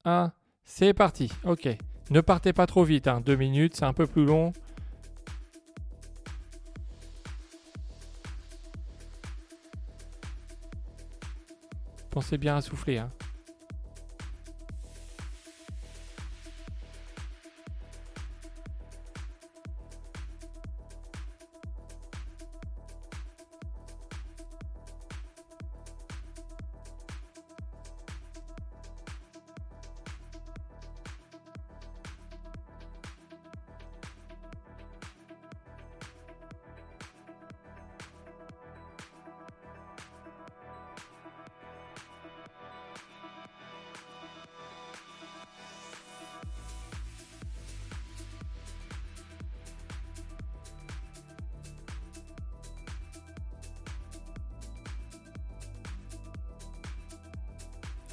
1, 0.06 0.32
c'est 0.64 0.94
parti. 0.94 1.32
Ok. 1.44 1.68
Ne 2.10 2.22
partez 2.22 2.54
pas 2.54 2.66
trop 2.66 2.84
vite. 2.84 3.06
2 3.06 3.10
hein. 3.10 3.36
minutes, 3.36 3.76
c'est 3.76 3.86
un 3.86 3.94
peu 3.94 4.08
plus 4.08 4.26
long. 4.26 4.52
Pensez 12.10 12.38
bien 12.38 12.56
à 12.56 12.62
souffler. 12.62 12.98
Hein. 12.98 13.12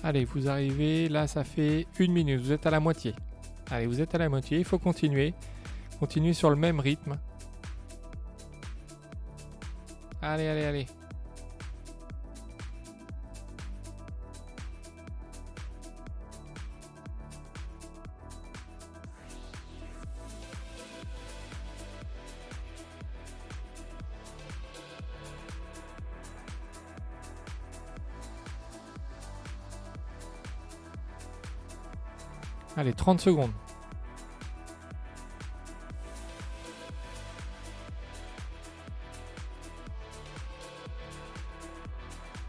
Allez, 0.02 0.24
vous 0.24 0.48
arrivez, 0.48 1.08
là 1.08 1.26
ça 1.26 1.44
fait 1.44 1.86
une 1.98 2.12
minute, 2.12 2.40
vous 2.40 2.52
êtes 2.52 2.66
à 2.66 2.70
la 2.70 2.80
moitié. 2.80 3.14
Allez, 3.70 3.86
vous 3.86 4.00
êtes 4.00 4.14
à 4.14 4.18
la 4.18 4.28
moitié, 4.28 4.58
il 4.58 4.64
faut 4.64 4.78
continuer. 4.78 5.34
Continuez 6.00 6.32
sur 6.32 6.50
le 6.50 6.56
même 6.56 6.80
rythme. 6.80 7.18
Allez, 10.20 10.48
allez, 10.48 10.64
allez. 10.64 10.86
Allez, 32.82 32.94
30 32.94 33.20
secondes. 33.20 33.52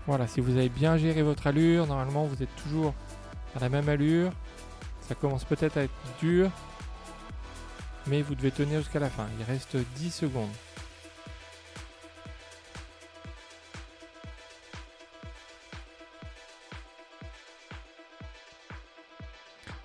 Voilà, 0.07 0.25
si 0.25 0.41
vous 0.41 0.57
avez 0.57 0.69
bien 0.69 0.97
géré 0.97 1.21
votre 1.21 1.45
allure, 1.45 1.85
normalement 1.85 2.25
vous 2.25 2.41
êtes 2.41 2.55
toujours 2.55 2.95
à 3.55 3.59
la 3.59 3.69
même 3.69 3.87
allure. 3.87 4.31
Ça 5.01 5.13
commence 5.13 5.43
peut-être 5.43 5.77
à 5.77 5.83
être 5.83 5.93
dur, 6.19 6.49
mais 8.07 8.23
vous 8.23 8.33
devez 8.33 8.49
tenir 8.49 8.79
jusqu'à 8.79 8.99
la 8.99 9.11
fin. 9.11 9.27
Il 9.37 9.45
reste 9.45 9.77
10 9.97 10.09
secondes. 10.09 10.49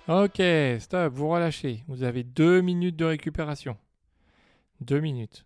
Ok, 0.09 0.41
stop, 0.79 1.13
vous 1.13 1.29
relâchez. 1.29 1.83
Vous 1.87 2.01
avez 2.01 2.23
deux 2.23 2.61
minutes 2.61 2.95
de 2.95 3.05
récupération. 3.05 3.77
Deux 4.81 4.99
minutes. 4.99 5.45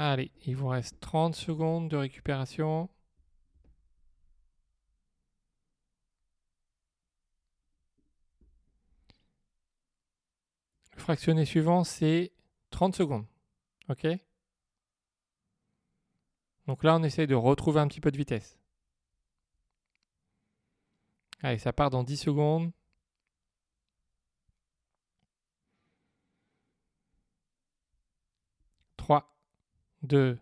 Allez, 0.00 0.30
il 0.46 0.54
vous 0.54 0.68
reste 0.68 1.00
30 1.00 1.34
secondes 1.34 1.88
de 1.90 1.96
récupération. 1.96 2.88
Le 10.94 11.00
fractionné 11.00 11.44
suivant, 11.44 11.82
c'est 11.82 12.30
30 12.70 12.94
secondes. 12.94 13.26
OK? 13.88 14.06
Donc 16.68 16.84
là, 16.84 16.94
on 16.96 17.02
essaye 17.02 17.26
de 17.26 17.34
retrouver 17.34 17.80
un 17.80 17.88
petit 17.88 18.00
peu 18.00 18.12
de 18.12 18.16
vitesse. 18.16 18.56
Allez, 21.42 21.58
ça 21.58 21.72
part 21.72 21.90
dans 21.90 22.04
10 22.04 22.16
secondes. 22.18 22.70
3, 28.96 29.37
2, 30.02 30.38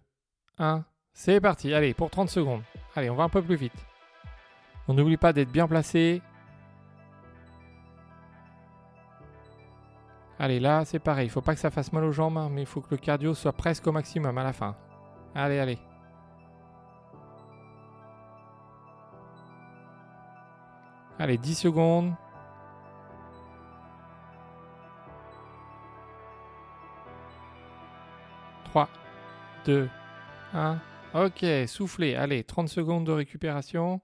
1. 0.58 0.84
C'est 1.12 1.40
parti. 1.40 1.72
Allez, 1.72 1.94
pour 1.94 2.10
30 2.10 2.28
secondes. 2.28 2.62
Allez, 2.94 3.10
on 3.10 3.14
va 3.14 3.24
un 3.24 3.28
peu 3.28 3.42
plus 3.42 3.56
vite. 3.56 3.86
On 4.88 4.94
n'oublie 4.94 5.16
pas 5.16 5.32
d'être 5.32 5.50
bien 5.50 5.66
placé. 5.66 6.22
Allez, 10.38 10.60
là, 10.60 10.84
c'est 10.84 10.98
pareil. 10.98 11.26
Il 11.26 11.30
faut 11.30 11.40
pas 11.40 11.54
que 11.54 11.60
ça 11.60 11.70
fasse 11.70 11.92
mal 11.92 12.04
aux 12.04 12.12
jambes, 12.12 12.36
hein, 12.36 12.48
mais 12.50 12.62
il 12.62 12.66
faut 12.66 12.80
que 12.80 12.90
le 12.90 12.98
cardio 12.98 13.34
soit 13.34 13.52
presque 13.52 13.86
au 13.86 13.92
maximum 13.92 14.36
à 14.36 14.44
la 14.44 14.52
fin. 14.52 14.76
Allez, 15.34 15.58
allez. 15.58 15.78
Allez, 21.18 21.38
10 21.38 21.54
secondes. 21.54 22.14
3, 28.64 28.88
2, 29.66 29.88
1. 30.52 30.80
Ok, 31.14 31.44
soufflez. 31.66 32.14
Allez, 32.14 32.44
30 32.44 32.68
secondes 32.68 33.04
de 33.04 33.12
récupération. 33.12 34.00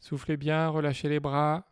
Soufflez 0.00 0.36
bien, 0.36 0.68
relâchez 0.68 1.08
les 1.08 1.20
bras. 1.20 1.64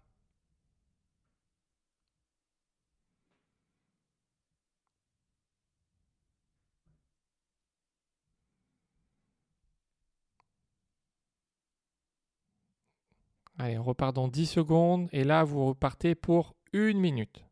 Allez, 13.59 13.77
on 13.79 13.83
repart 13.83 14.15
dans 14.15 14.29
10 14.29 14.47
secondes. 14.47 15.09
Et 15.13 15.25
là, 15.25 15.43
vous 15.45 15.67
repartez 15.67 16.15
pour 16.15 16.55
une 16.73 17.01
minute. 17.01 17.45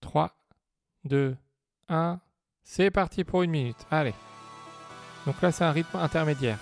3, 0.00 0.43
2, 1.04 1.36
1. 1.88 2.20
C'est 2.62 2.90
parti 2.90 3.24
pour 3.24 3.42
une 3.42 3.50
minute. 3.50 3.86
Allez. 3.90 4.14
Donc 5.26 5.40
là, 5.42 5.52
c'est 5.52 5.64
un 5.64 5.72
rythme 5.72 5.98
intermédiaire. 5.98 6.58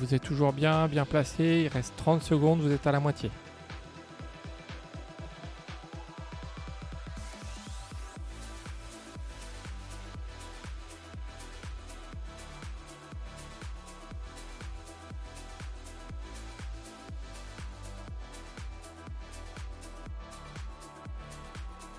Vous 0.00 0.14
êtes 0.14 0.22
toujours 0.22 0.52
bien, 0.54 0.88
bien 0.88 1.04
placé. 1.04 1.64
Il 1.66 1.68
reste 1.68 1.92
30 1.96 2.22
secondes, 2.22 2.60
vous 2.60 2.72
êtes 2.72 2.86
à 2.86 2.92
la 2.92 3.00
moitié. 3.00 3.30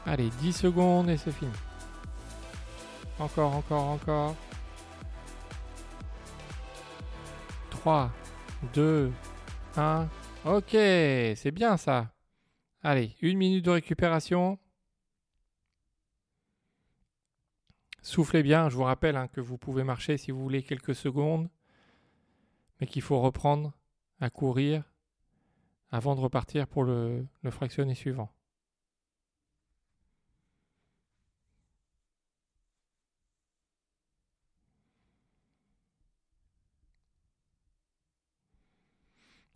Allez, 0.07 0.29
10 0.41 0.53
secondes 0.53 1.09
et 1.09 1.17
c'est 1.17 1.31
fini. 1.31 1.51
Encore, 3.19 3.55
encore, 3.55 3.87
encore. 3.87 4.35
3, 7.81 8.11
2, 8.75 9.11
1. 9.75 10.07
Ok, 10.45 10.69
c'est 10.69 11.51
bien 11.51 11.77
ça. 11.77 12.13
Allez, 12.83 13.15
une 13.23 13.39
minute 13.39 13.65
de 13.65 13.71
récupération. 13.71 14.59
Soufflez 18.03 18.43
bien, 18.43 18.69
je 18.69 18.75
vous 18.75 18.83
rappelle 18.83 19.15
hein, 19.15 19.27
que 19.27 19.41
vous 19.41 19.57
pouvez 19.57 19.83
marcher 19.83 20.17
si 20.17 20.29
vous 20.29 20.43
voulez 20.43 20.61
quelques 20.61 20.93
secondes, 20.93 21.49
mais 22.79 22.85
qu'il 22.85 23.01
faut 23.01 23.19
reprendre 23.19 23.73
à 24.19 24.29
courir 24.29 24.83
avant 25.89 26.13
de 26.13 26.19
repartir 26.19 26.67
pour 26.67 26.83
le, 26.83 27.25
le 27.41 27.49
fractionné 27.49 27.95
suivant. 27.95 28.31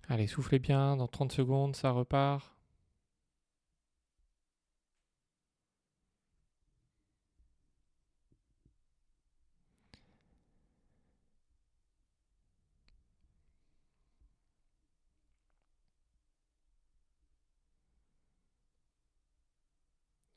Allez, 0.10 0.26
soufflez 0.28 0.58
bien, 0.60 0.98
dans 0.98 1.08
30 1.08 1.32
secondes, 1.32 1.76
ça 1.76 1.92
repart. 1.92 2.56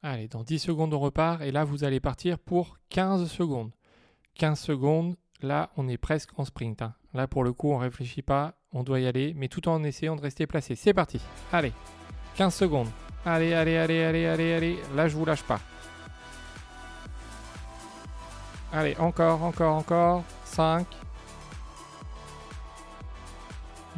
Allez, 0.03 0.27
dans 0.29 0.43
10 0.43 0.59
secondes, 0.59 0.95
on 0.95 0.99
repart. 0.99 1.43
Et 1.43 1.51
là, 1.53 1.65
vous 1.65 1.85
allez 1.85 2.01
partir 2.01 2.39
pour 2.39 2.79
15 2.89 3.31
secondes. 3.31 3.73
15 4.35 4.59
secondes, 4.61 5.17
là, 5.41 5.71
on 5.77 5.89
est 5.89 5.99
presque 5.99 6.31
en 6.39 6.45
sprint. 6.45 6.83
Hein. 6.83 6.95
Là, 7.15 7.27
pour 7.29 7.45
le 7.45 7.53
coup, 7.53 7.71
on 7.71 7.79
ne 7.79 7.83
réfléchit 7.85 8.23
pas 8.23 8.58
on 8.73 8.83
doit 8.83 9.01
y 9.01 9.07
aller, 9.07 9.35
mais 9.35 9.49
tout 9.49 9.69
en 9.69 9.83
essayant 9.85 10.17
de 10.17 10.21
rester 10.21 10.47
placé. 10.47 10.75
C'est 10.75 10.95
parti. 10.95 11.21
Allez, 11.53 11.73
15 12.37 12.55
secondes. 12.55 12.89
Allez, 13.25 13.53
allez, 13.55 13.77
allez, 13.77 14.05
allez, 14.05 14.27
allez, 14.27 14.53
allez. 14.53 14.79
Là, 14.95 15.09
je 15.09 15.17
vous 15.17 15.25
lâche 15.25 15.43
pas. 15.43 15.61
Allez, 18.73 18.97
encore, 18.99 19.43
encore, 19.43 19.77
encore. 19.77 20.25
5, 20.45 20.87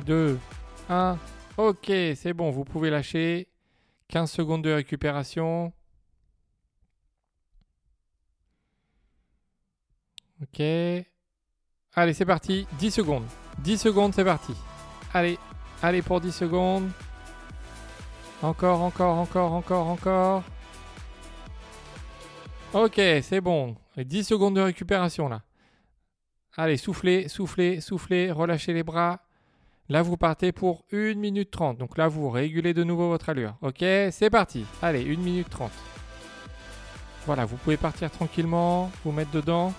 2, 0.06 0.38
1. 0.88 1.18
Ok, 1.56 1.86
c'est 1.86 2.32
bon, 2.32 2.50
vous 2.50 2.64
pouvez 2.64 2.90
lâcher. 2.90 3.48
15 4.08 4.30
secondes 4.30 4.62
de 4.62 4.72
récupération. 4.72 5.72
Ok. 10.42 10.60
Allez, 11.94 12.14
c'est 12.14 12.24
parti. 12.24 12.66
10 12.78 12.90
secondes. 12.90 13.26
10 13.62 13.78
secondes, 13.78 14.14
c'est 14.14 14.24
parti. 14.24 14.54
Allez, 15.12 15.38
allez 15.82 16.02
pour 16.02 16.20
10 16.20 16.32
secondes. 16.32 16.90
Encore, 18.42 18.80
encore, 18.80 19.18
encore, 19.18 19.52
encore, 19.52 19.88
encore. 19.88 20.42
Ok, 22.72 22.94
c'est 23.22 23.40
bon. 23.40 23.76
10 23.96 24.24
secondes 24.24 24.56
de 24.56 24.60
récupération 24.60 25.28
là. 25.28 25.42
Allez, 26.56 26.76
soufflez, 26.76 27.28
soufflez, 27.28 27.80
soufflez, 27.80 28.30
relâchez 28.30 28.72
les 28.72 28.82
bras. 28.82 29.20
Là, 29.88 30.02
vous 30.02 30.16
partez 30.16 30.52
pour 30.52 30.84
1 30.92 31.14
minute 31.14 31.50
30. 31.50 31.78
Donc 31.78 31.98
là, 31.98 32.08
vous 32.08 32.30
régulez 32.30 32.74
de 32.74 32.84
nouveau 32.84 33.08
votre 33.08 33.28
allure. 33.28 33.56
Ok, 33.60 33.78
c'est 33.78 34.30
parti. 34.30 34.64
Allez, 34.80 35.02
1 35.02 35.18
minute 35.18 35.50
30. 35.50 35.70
Voilà, 37.26 37.44
vous 37.44 37.56
pouvez 37.56 37.76
partir 37.76 38.10
tranquillement, 38.10 38.90
vous 39.04 39.12
mettre 39.12 39.32
dedans. 39.32 39.74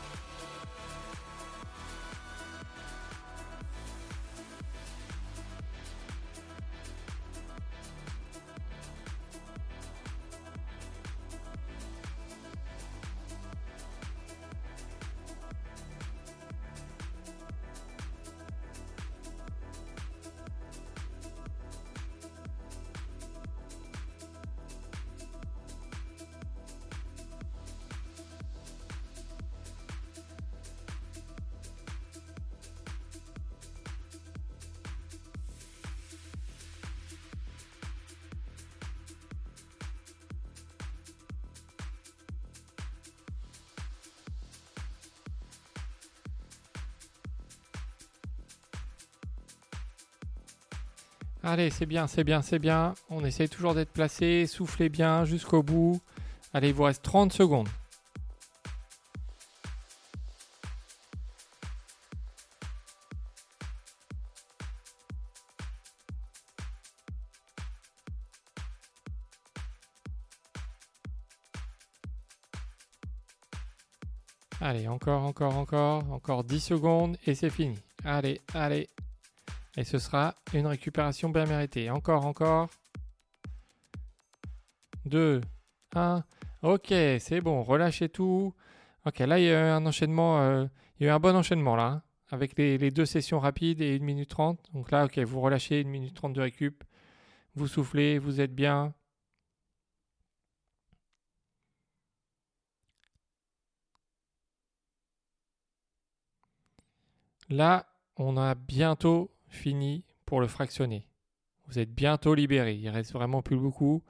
Allez, 51.43 51.71
c'est 51.71 51.87
bien, 51.87 52.05
c'est 52.05 52.23
bien, 52.23 52.43
c'est 52.43 52.59
bien. 52.59 52.93
On 53.09 53.25
essaye 53.25 53.49
toujours 53.49 53.73
d'être 53.73 53.91
placé. 53.91 54.45
Soufflez 54.45 54.89
bien 54.89 55.25
jusqu'au 55.25 55.63
bout. 55.63 55.99
Allez, 56.53 56.69
il 56.69 56.73
vous 56.75 56.83
reste 56.83 57.01
30 57.03 57.33
secondes. 57.33 57.67
Allez, 74.63 74.87
encore, 74.87 75.23
encore, 75.23 75.57
encore, 75.57 76.03
encore 76.11 76.43
10 76.43 76.59
secondes 76.59 77.17
et 77.25 77.33
c'est 77.33 77.49
fini. 77.49 77.79
Allez, 78.05 78.41
allez. 78.53 78.87
Et 79.77 79.83
ce 79.83 79.97
sera 79.99 80.35
une 80.53 80.67
récupération 80.67 81.29
bien 81.29 81.45
méritée. 81.45 81.89
Encore, 81.89 82.25
encore. 82.25 82.69
2, 85.05 85.41
1. 85.95 86.23
Ok, 86.63 86.87
c'est 87.19 87.41
bon, 87.41 87.63
relâchez 87.63 88.09
tout. 88.09 88.53
Ok, 89.05 89.19
là, 89.19 89.39
il 89.39 89.45
y 89.45 89.49
a 89.49 89.53
eu 89.53 89.71
un 89.71 89.85
enchaînement. 89.85 90.39
euh, 90.41 90.65
il 90.99 91.05
y 91.05 91.09
a 91.09 91.11
eu 91.13 91.15
un 91.15 91.19
bon 91.19 91.35
enchaînement 91.35 91.75
là. 91.75 91.85
hein, 91.87 92.03
avec 92.29 92.57
les, 92.57 92.77
les 92.77 92.91
deux 92.91 93.05
sessions 93.05 93.39
rapides 93.39 93.81
et 93.81 93.95
1 93.97 93.99
minute 94.03 94.29
30. 94.29 94.59
Donc 94.73 94.91
là, 94.91 95.05
ok, 95.05 95.17
vous 95.19 95.41
relâchez 95.41 95.81
1 95.81 95.87
minute 95.87 96.15
30 96.15 96.33
de 96.33 96.41
récup. 96.41 96.83
Vous 97.55 97.67
soufflez, 97.67 98.19
vous 98.19 98.39
êtes 98.41 98.53
bien. 98.55 98.93
Là, 107.49 107.85
on 108.17 108.35
a 108.37 108.55
bientôt 108.55 109.29
fini 109.51 110.03
pour 110.25 110.41
le 110.41 110.47
fractionner. 110.47 111.07
Vous 111.67 111.77
êtes 111.79 111.93
bientôt 111.93 112.33
libéré. 112.33 112.75
Il 112.75 112.89
reste 112.89 113.13
vraiment 113.13 113.41
plus 113.41 113.57
beaucoup. 113.57 114.03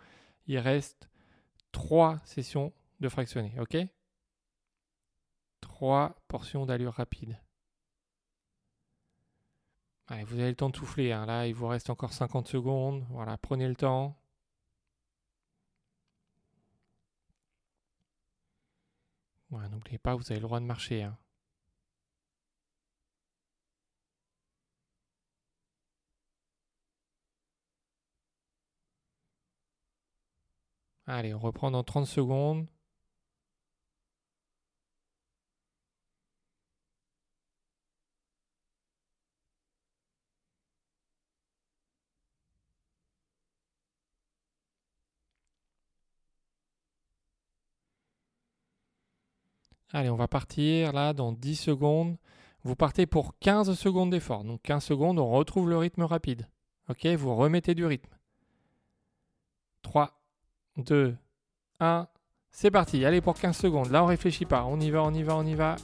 Il 0.48 0.58
reste 0.58 1.10
trois 1.72 2.22
sessions 2.24 2.74
de 3.02 3.10
fractionner, 3.10 3.54
ok? 3.60 3.78
Trois 5.60 6.16
portions 6.28 6.66
d'allure 6.66 6.94
rapide. 6.94 7.38
Vous 10.26 10.40
avez 10.40 10.50
le 10.50 10.56
temps 10.56 10.70
de 10.70 10.76
souffler. 10.76 11.14
hein. 11.14 11.26
Là, 11.26 11.48
il 11.48 11.54
vous 11.54 11.68
reste 11.68 11.90
encore 11.90 12.12
50 12.12 12.48
secondes. 12.48 13.06
Voilà, 13.12 13.38
prenez 13.38 13.68
le 13.68 13.76
temps. 13.76 14.18
N'oubliez 19.52 19.98
pas, 20.00 20.16
vous 20.16 20.24
avez 20.32 20.40
le 20.42 20.48
droit 20.48 20.60
de 20.60 20.66
marcher. 20.66 21.04
hein. 21.04 21.18
Allez, 31.12 31.34
on 31.34 31.40
reprend 31.40 31.72
dans 31.72 31.84
30 31.84 32.08
secondes. 32.08 32.68
Allez, 49.94 50.10
on 50.10 50.16
va 50.16 50.28
partir 50.28 50.94
là 50.94 51.14
dans 51.14 51.34
10 51.34 51.56
secondes. 51.58 52.18
Vous 52.64 52.76
partez 52.76 53.06
pour 53.06 53.38
15 53.40 53.78
secondes 53.78 54.12
d'effort. 54.12 54.44
Donc 54.46 54.62
15 54.62 54.84
secondes, 54.84 55.20
on 55.20 55.30
retrouve 55.30 55.70
le 55.70 55.78
rythme 55.78 56.04
rapide. 56.04 56.48
Ok, 56.90 57.06
vous 57.08 57.36
remettez 57.36 57.76
du 57.76 57.86
rythme. 57.86 58.21
3, 60.76 60.84
2, 60.84 61.18
1. 61.80 62.08
C'est 62.52 62.72
parti. 62.72 63.06
Allez 63.06 63.22
pour 63.22 63.36
15 63.36 63.56
secondes. 63.56 63.92
Là, 63.92 64.04
on 64.04 64.08
réfléchit 64.08 64.46
pas. 64.46 64.66
On 64.66 64.80
y 64.80 64.92
va, 64.92 65.04
on 65.04 65.14
y 65.14 65.24
va, 65.24 65.36
on 65.36 65.46
y 65.46 65.56
va. 65.56 65.76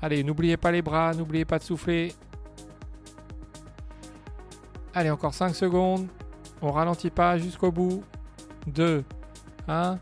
Allez, 0.00 0.22
n'oubliez 0.24 0.56
pas 0.56 0.70
les 0.70 0.82
bras, 0.82 1.14
n'oubliez 1.14 1.44
pas 1.44 1.58
de 1.58 1.64
souffler. 1.64 2.12
Allez, 4.94 5.10
encore 5.10 5.34
5 5.34 5.54
secondes. 5.54 6.08
On 6.62 6.70
ralentit 6.70 7.10
pas 7.10 7.38
jusqu'au 7.38 7.72
bout. 7.72 8.04
2, 8.66 9.04
1. 9.68 9.98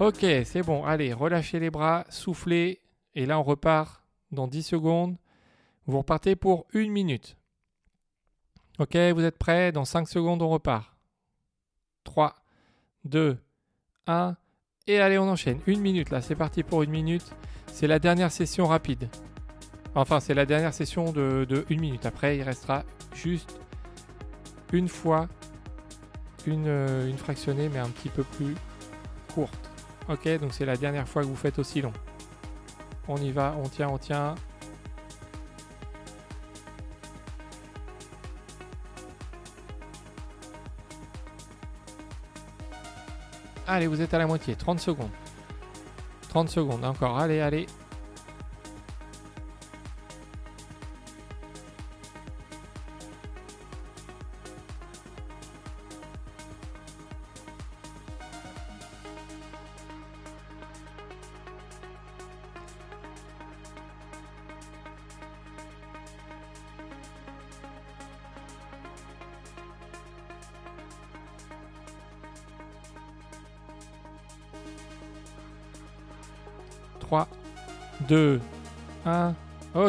Ok, 0.00 0.24
c'est 0.44 0.62
bon. 0.62 0.84
Allez, 0.84 1.12
relâchez 1.12 1.58
les 1.58 1.70
bras, 1.70 2.04
soufflez. 2.08 2.80
Et 3.14 3.26
là, 3.26 3.38
on 3.38 3.42
repart 3.42 4.02
dans 4.30 4.46
10 4.46 4.62
secondes. 4.62 5.16
Vous 5.86 5.98
repartez 5.98 6.36
pour 6.36 6.66
une 6.72 6.92
minute. 6.92 7.36
Ok, 8.78 8.96
vous 8.96 9.24
êtes 9.24 9.38
prêts? 9.38 9.72
Dans 9.72 9.84
5 9.84 10.08
secondes, 10.08 10.42
on 10.42 10.48
repart. 10.48 10.94
3, 12.04 12.34
2, 13.04 13.38
1. 14.06 14.36
Et 14.86 15.00
allez, 15.00 15.18
on 15.18 15.28
enchaîne. 15.28 15.60
Une 15.66 15.80
minute 15.80 16.10
là, 16.10 16.20
c'est 16.20 16.34
parti 16.34 16.62
pour 16.62 16.82
une 16.82 16.90
minute. 16.90 17.30
C'est 17.72 17.86
la 17.86 17.98
dernière 17.98 18.32
session 18.32 18.66
rapide. 18.66 19.08
Enfin, 19.94 20.20
c'est 20.20 20.34
la 20.34 20.46
dernière 20.46 20.74
session 20.74 21.12
de, 21.12 21.64
une 21.68 21.80
minute. 21.80 22.06
Après, 22.06 22.36
il 22.36 22.42
restera 22.42 22.84
juste 23.14 23.60
une 24.72 24.88
fois 24.88 25.28
une, 26.46 26.68
euh, 26.68 27.08
une 27.08 27.18
fractionnée, 27.18 27.68
mais 27.68 27.78
un 27.78 27.88
petit 27.88 28.08
peu 28.08 28.22
plus 28.22 28.54
courte. 29.34 29.70
Ok, 30.08 30.28
donc 30.40 30.54
c'est 30.54 30.64
la 30.64 30.76
dernière 30.76 31.08
fois 31.08 31.22
que 31.22 31.26
vous 31.26 31.36
faites 31.36 31.58
aussi 31.58 31.82
long. 31.82 31.92
On 33.08 33.16
y 33.16 33.30
va, 33.30 33.54
on 33.62 33.68
tient, 33.68 33.88
on 33.88 33.98
tient. 33.98 34.34
Allez, 43.70 43.86
vous 43.86 44.00
êtes 44.00 44.14
à 44.14 44.18
la 44.18 44.26
moitié. 44.26 44.56
30 44.56 44.80
secondes. 44.80 45.10
30 46.30 46.48
secondes 46.48 46.84
encore. 46.86 47.18
Allez, 47.18 47.40
allez. 47.40 47.66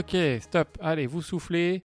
Ok, 0.09 0.17
stop. 0.41 0.69
Allez, 0.81 1.05
vous 1.05 1.21
soufflez. 1.21 1.83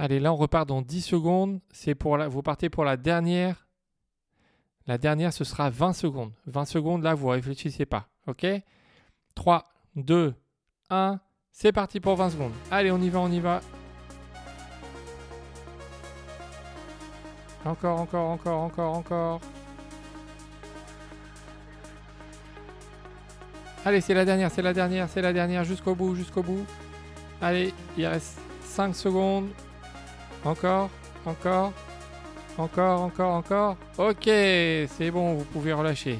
Allez, 0.00 0.18
là, 0.18 0.32
on 0.32 0.36
repart 0.36 0.66
dans 0.66 0.80
10 0.80 1.02
secondes. 1.02 1.60
Vous 2.30 2.42
partez 2.42 2.70
pour 2.70 2.86
la 2.86 2.96
dernière. 2.96 3.66
La 4.86 4.96
dernière, 4.96 5.30
ce 5.30 5.44
sera 5.44 5.68
20 5.68 5.92
secondes. 5.92 6.32
20 6.46 6.64
secondes, 6.64 7.02
là, 7.02 7.12
vous 7.12 7.28
réfléchissez 7.28 7.84
pas. 7.84 8.08
OK? 8.26 8.46
3, 9.34 9.62
2, 9.96 10.34
1. 10.88 11.20
C'est 11.52 11.72
parti 11.72 12.00
pour 12.00 12.16
20 12.16 12.30
secondes. 12.30 12.52
Allez, 12.70 12.90
on 12.90 12.96
y 12.96 13.10
va, 13.10 13.18
on 13.20 13.30
y 13.30 13.40
va. 13.40 13.60
Encore, 17.66 18.00
encore, 18.00 18.30
encore, 18.30 18.60
encore, 18.62 18.96
encore. 18.96 19.40
Allez, 23.84 24.00
c'est 24.00 24.14
la 24.14 24.24
dernière, 24.24 24.50
c'est 24.50 24.62
la 24.62 24.72
dernière, 24.72 25.10
c'est 25.10 25.20
la 25.20 25.34
dernière, 25.34 25.64
jusqu'au 25.64 25.94
bout, 25.94 26.14
jusqu'au 26.14 26.42
bout. 26.42 26.64
Allez, 27.42 27.74
il 27.98 28.06
reste 28.06 28.38
5 28.62 28.96
secondes. 28.96 29.50
Encore, 30.42 30.88
encore, 31.26 31.72
encore, 32.56 33.02
encore, 33.02 33.34
encore. 33.34 33.76
Ok, 33.98 34.24
c'est 34.24 35.10
bon, 35.10 35.34
vous 35.34 35.44
pouvez 35.44 35.74
relâcher. 35.74 36.18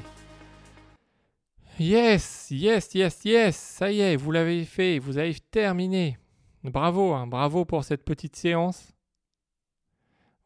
Yes, 1.79 2.51
yes, 2.51 2.93
yes, 2.93 3.25
yes, 3.25 3.55
ça 3.55 3.91
y 3.91 4.01
est, 4.01 4.15
vous 4.15 4.31
l'avez 4.31 4.63
fait, 4.65 4.99
vous 4.99 5.17
avez 5.17 5.33
terminé. 5.33 6.19
Bravo, 6.63 7.13
hein, 7.13 7.25
bravo 7.25 7.65
pour 7.65 7.83
cette 7.83 8.05
petite 8.05 8.35
séance. 8.35 8.93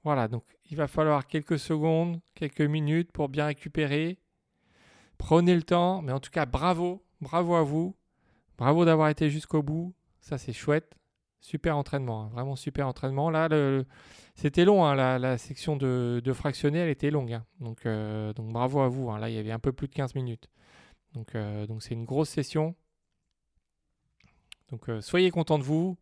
Voilà, 0.05 0.29
donc 0.29 0.45
il 0.71 0.77
va 0.77 0.87
falloir 0.87 1.27
quelques 1.27 1.59
secondes, 1.59 2.21
quelques 2.33 2.61
minutes 2.61 3.11
pour 3.11 3.27
bien 3.27 3.47
récupérer. 3.47 4.17
Prenez 5.17 5.53
le 5.53 5.63
temps, 5.63 6.01
mais 6.01 6.13
en 6.13 6.21
tout 6.21 6.31
cas, 6.31 6.45
bravo, 6.45 7.03
bravo 7.19 7.55
à 7.55 7.63
vous. 7.63 7.93
Bravo 8.57 8.85
d'avoir 8.85 9.09
été 9.09 9.29
jusqu'au 9.29 9.61
bout, 9.61 9.93
ça 10.21 10.37
c'est 10.37 10.53
chouette. 10.53 10.95
Super 11.45 11.77
entraînement, 11.77 12.23
hein. 12.23 12.29
vraiment 12.29 12.55
super 12.55 12.87
entraînement. 12.87 13.29
Là, 13.29 13.47
c'était 14.33 14.65
long, 14.65 14.83
hein, 14.83 14.95
la, 14.95 15.37
section 15.37 15.75
de, 15.75 16.19
de 16.25 16.33
fractionner, 16.33 16.79
elle 16.79 16.89
était 16.89 17.11
longue. 17.11 17.33
Hein. 17.33 17.45
Donc, 17.59 17.85
euh, 17.85 18.33
donc 18.33 18.51
bravo 18.51 18.79
à 18.79 18.87
vous. 18.87 19.15
Là, 19.15 19.29
il 19.29 19.35
y 19.35 19.37
avait 19.37 19.51
un 19.51 19.59
peu 19.59 19.71
plus 19.71 19.87
de 19.87 19.93
15 19.93 20.15
minutes. 20.15 20.49
Donc, 21.13 21.35
euh, 21.35 21.67
donc 21.67 21.83
c'est 21.83 21.93
une 21.93 22.03
grosse 22.03 22.29
session. 22.29 22.73
Donc, 24.71 24.89
euh, 24.89 25.01
soyez 25.01 25.29
content 25.29 25.59
de 25.59 25.63
vous. 25.63 25.99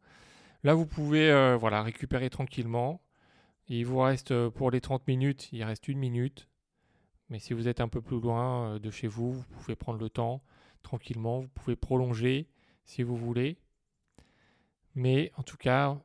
Là, 0.63 0.75
vous 0.75 0.85
pouvez 0.85 1.57
voilà, 1.59 1.83
récupérer 1.83 2.29
tranquillement. 2.29 3.01
il 3.67 3.85
vous 3.85 3.99
reste 3.99 4.47
pour 4.51 4.71
les 4.71 4.79
30 4.79 5.05
minutes, 5.09 5.49
il 5.51 5.65
reste 5.65 5.89
une 5.89 5.99
minute. 5.99 6.47
Mais 7.27 7.39
si 7.39 7.53
vous 7.53 7.67
êtes 7.67 7.81
un 7.81 7.89
peu 7.89 7.99
plus 7.99 8.21
loin 8.21 8.79
de 8.79 8.91
chez 8.91 9.07
vous, 9.07 9.33
vous 9.33 9.43
pouvez 9.43 9.75
prendre 9.75 9.99
le 9.99 10.09
temps 10.09 10.41
tranquillement. 10.83 11.41
Vous 11.41 11.49
pouvez 11.49 11.75
prolonger 11.75 12.47
si 12.85 13.03
vous 13.03 13.17
voulez. 13.17 13.57
Mais 14.95 15.31
en 15.37 15.43
tout 15.43 15.57
cas, 15.57 15.97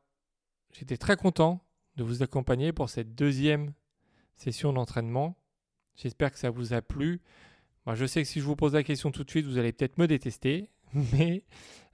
j'étais 0.73 0.97
très 0.97 1.17
content 1.17 1.61
de 1.97 2.05
vous 2.05 2.23
accompagner 2.23 2.73
pour 2.73 2.89
cette 2.89 3.15
deuxième 3.15 3.73
session 4.35 4.73
d'entraînement. 4.73 5.37
J'espère 5.97 6.33
que 6.33 6.39
ça 6.39 6.51
vous 6.51 6.73
a 6.73 6.81
plu. 6.81 7.21
Moi, 7.87 7.95
je 7.95 8.07
sais 8.07 8.23
que 8.23 8.29
si 8.29 8.41
je 8.41 8.45
vous 8.45 8.57
pose 8.57 8.75
la 8.75 8.85
question 8.85 9.11
tout 9.11 9.25
de 9.25 9.31
suite, 9.31 9.47
vous 9.47 9.59
allez 9.59 9.73
peut-être 9.73 9.99
me 9.99 10.07
détester. 10.07 10.71
Mais 11.13 11.45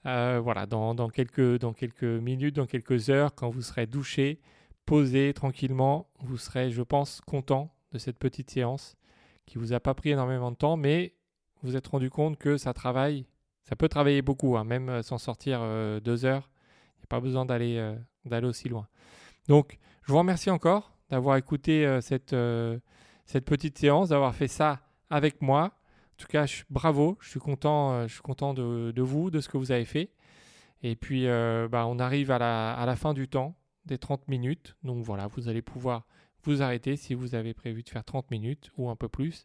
euh, 0.06 0.40
voilà, 0.42 0.66
dans, 0.66 1.08
quelques, 1.08 1.62
minutes, 2.02 2.56
dans 2.56 2.66
quelques 2.66 3.10
heures, 3.10 3.34
quand 3.34 3.48
vous 3.48 3.62
serez 3.62 3.86
douché, 3.86 4.40
posé 4.84 5.32
tranquillement, 5.32 6.10
vous 6.20 6.36
serez, 6.36 6.70
je 6.70 6.82
pense, 6.82 7.20
content 7.22 7.74
de 7.92 7.98
cette 7.98 8.18
petite 8.18 8.50
séance 8.50 8.96
qui 9.46 9.58
vous 9.58 9.72
a 9.72 9.80
pas 9.80 9.94
pris 9.94 10.10
énormément 10.10 10.50
de 10.50 10.56
temps, 10.56 10.76
mais 10.76 11.14
vous 11.62 11.70
vous 11.70 11.76
êtes 11.76 11.86
rendu 11.86 12.10
compte 12.10 12.38
que 12.38 12.56
ça 12.56 12.74
travaille, 12.74 13.26
ça 13.62 13.76
peut 13.76 13.88
travailler 13.88 14.20
beaucoup, 14.20 14.56
hein, 14.56 14.64
même 14.64 15.02
sans 15.02 15.18
sortir 15.18 15.60
euh, 15.62 16.00
deux 16.00 16.24
heures 16.24 16.50
pas 17.06 17.20
besoin 17.20 17.44
d'aller 17.44 17.76
euh, 17.76 17.94
d'aller 18.24 18.46
aussi 18.46 18.68
loin. 18.68 18.88
Donc, 19.48 19.78
je 20.02 20.12
vous 20.12 20.18
remercie 20.18 20.50
encore 20.50 20.96
d'avoir 21.10 21.36
écouté 21.36 21.86
euh, 21.86 22.00
cette, 22.00 22.32
euh, 22.32 22.78
cette 23.26 23.44
petite 23.44 23.78
séance, 23.78 24.08
d'avoir 24.10 24.34
fait 24.34 24.48
ça 24.48 24.80
avec 25.10 25.42
moi. 25.42 25.64
En 25.64 26.16
tout 26.16 26.28
cas, 26.28 26.46
bravo, 26.70 27.18
je 27.20 27.28
suis 27.30 27.40
content, 27.40 28.06
je 28.06 28.12
suis 28.12 28.22
content 28.22 28.54
de, 28.54 28.92
de, 28.94 29.02
vous, 29.02 29.30
de 29.30 29.40
ce 29.40 29.48
que 29.48 29.56
vous 29.56 29.72
avez 29.72 29.84
fait. 29.84 30.10
Et 30.82 30.94
puis, 30.94 31.26
bah, 31.26 31.86
on 31.88 31.98
arrive 31.98 32.30
à 32.30 32.38
la, 32.38 32.72
à 32.72 32.86
la 32.86 32.94
fin 32.94 33.14
du 33.14 33.26
temps, 33.26 33.56
des 33.84 33.98
30 33.98 34.28
minutes. 34.28 34.76
Donc 34.84 35.02
voilà, 35.02 35.26
vous 35.26 35.48
allez 35.48 35.60
pouvoir 35.60 36.06
vous 36.44 36.62
arrêter 36.62 36.96
si 36.96 37.14
vous 37.14 37.34
avez 37.34 37.52
prévu 37.52 37.82
de 37.82 37.88
faire 37.88 38.04
30 38.04 38.30
minutes 38.30 38.70
ou 38.76 38.90
un 38.90 38.96
peu 38.96 39.08
plus. 39.08 39.44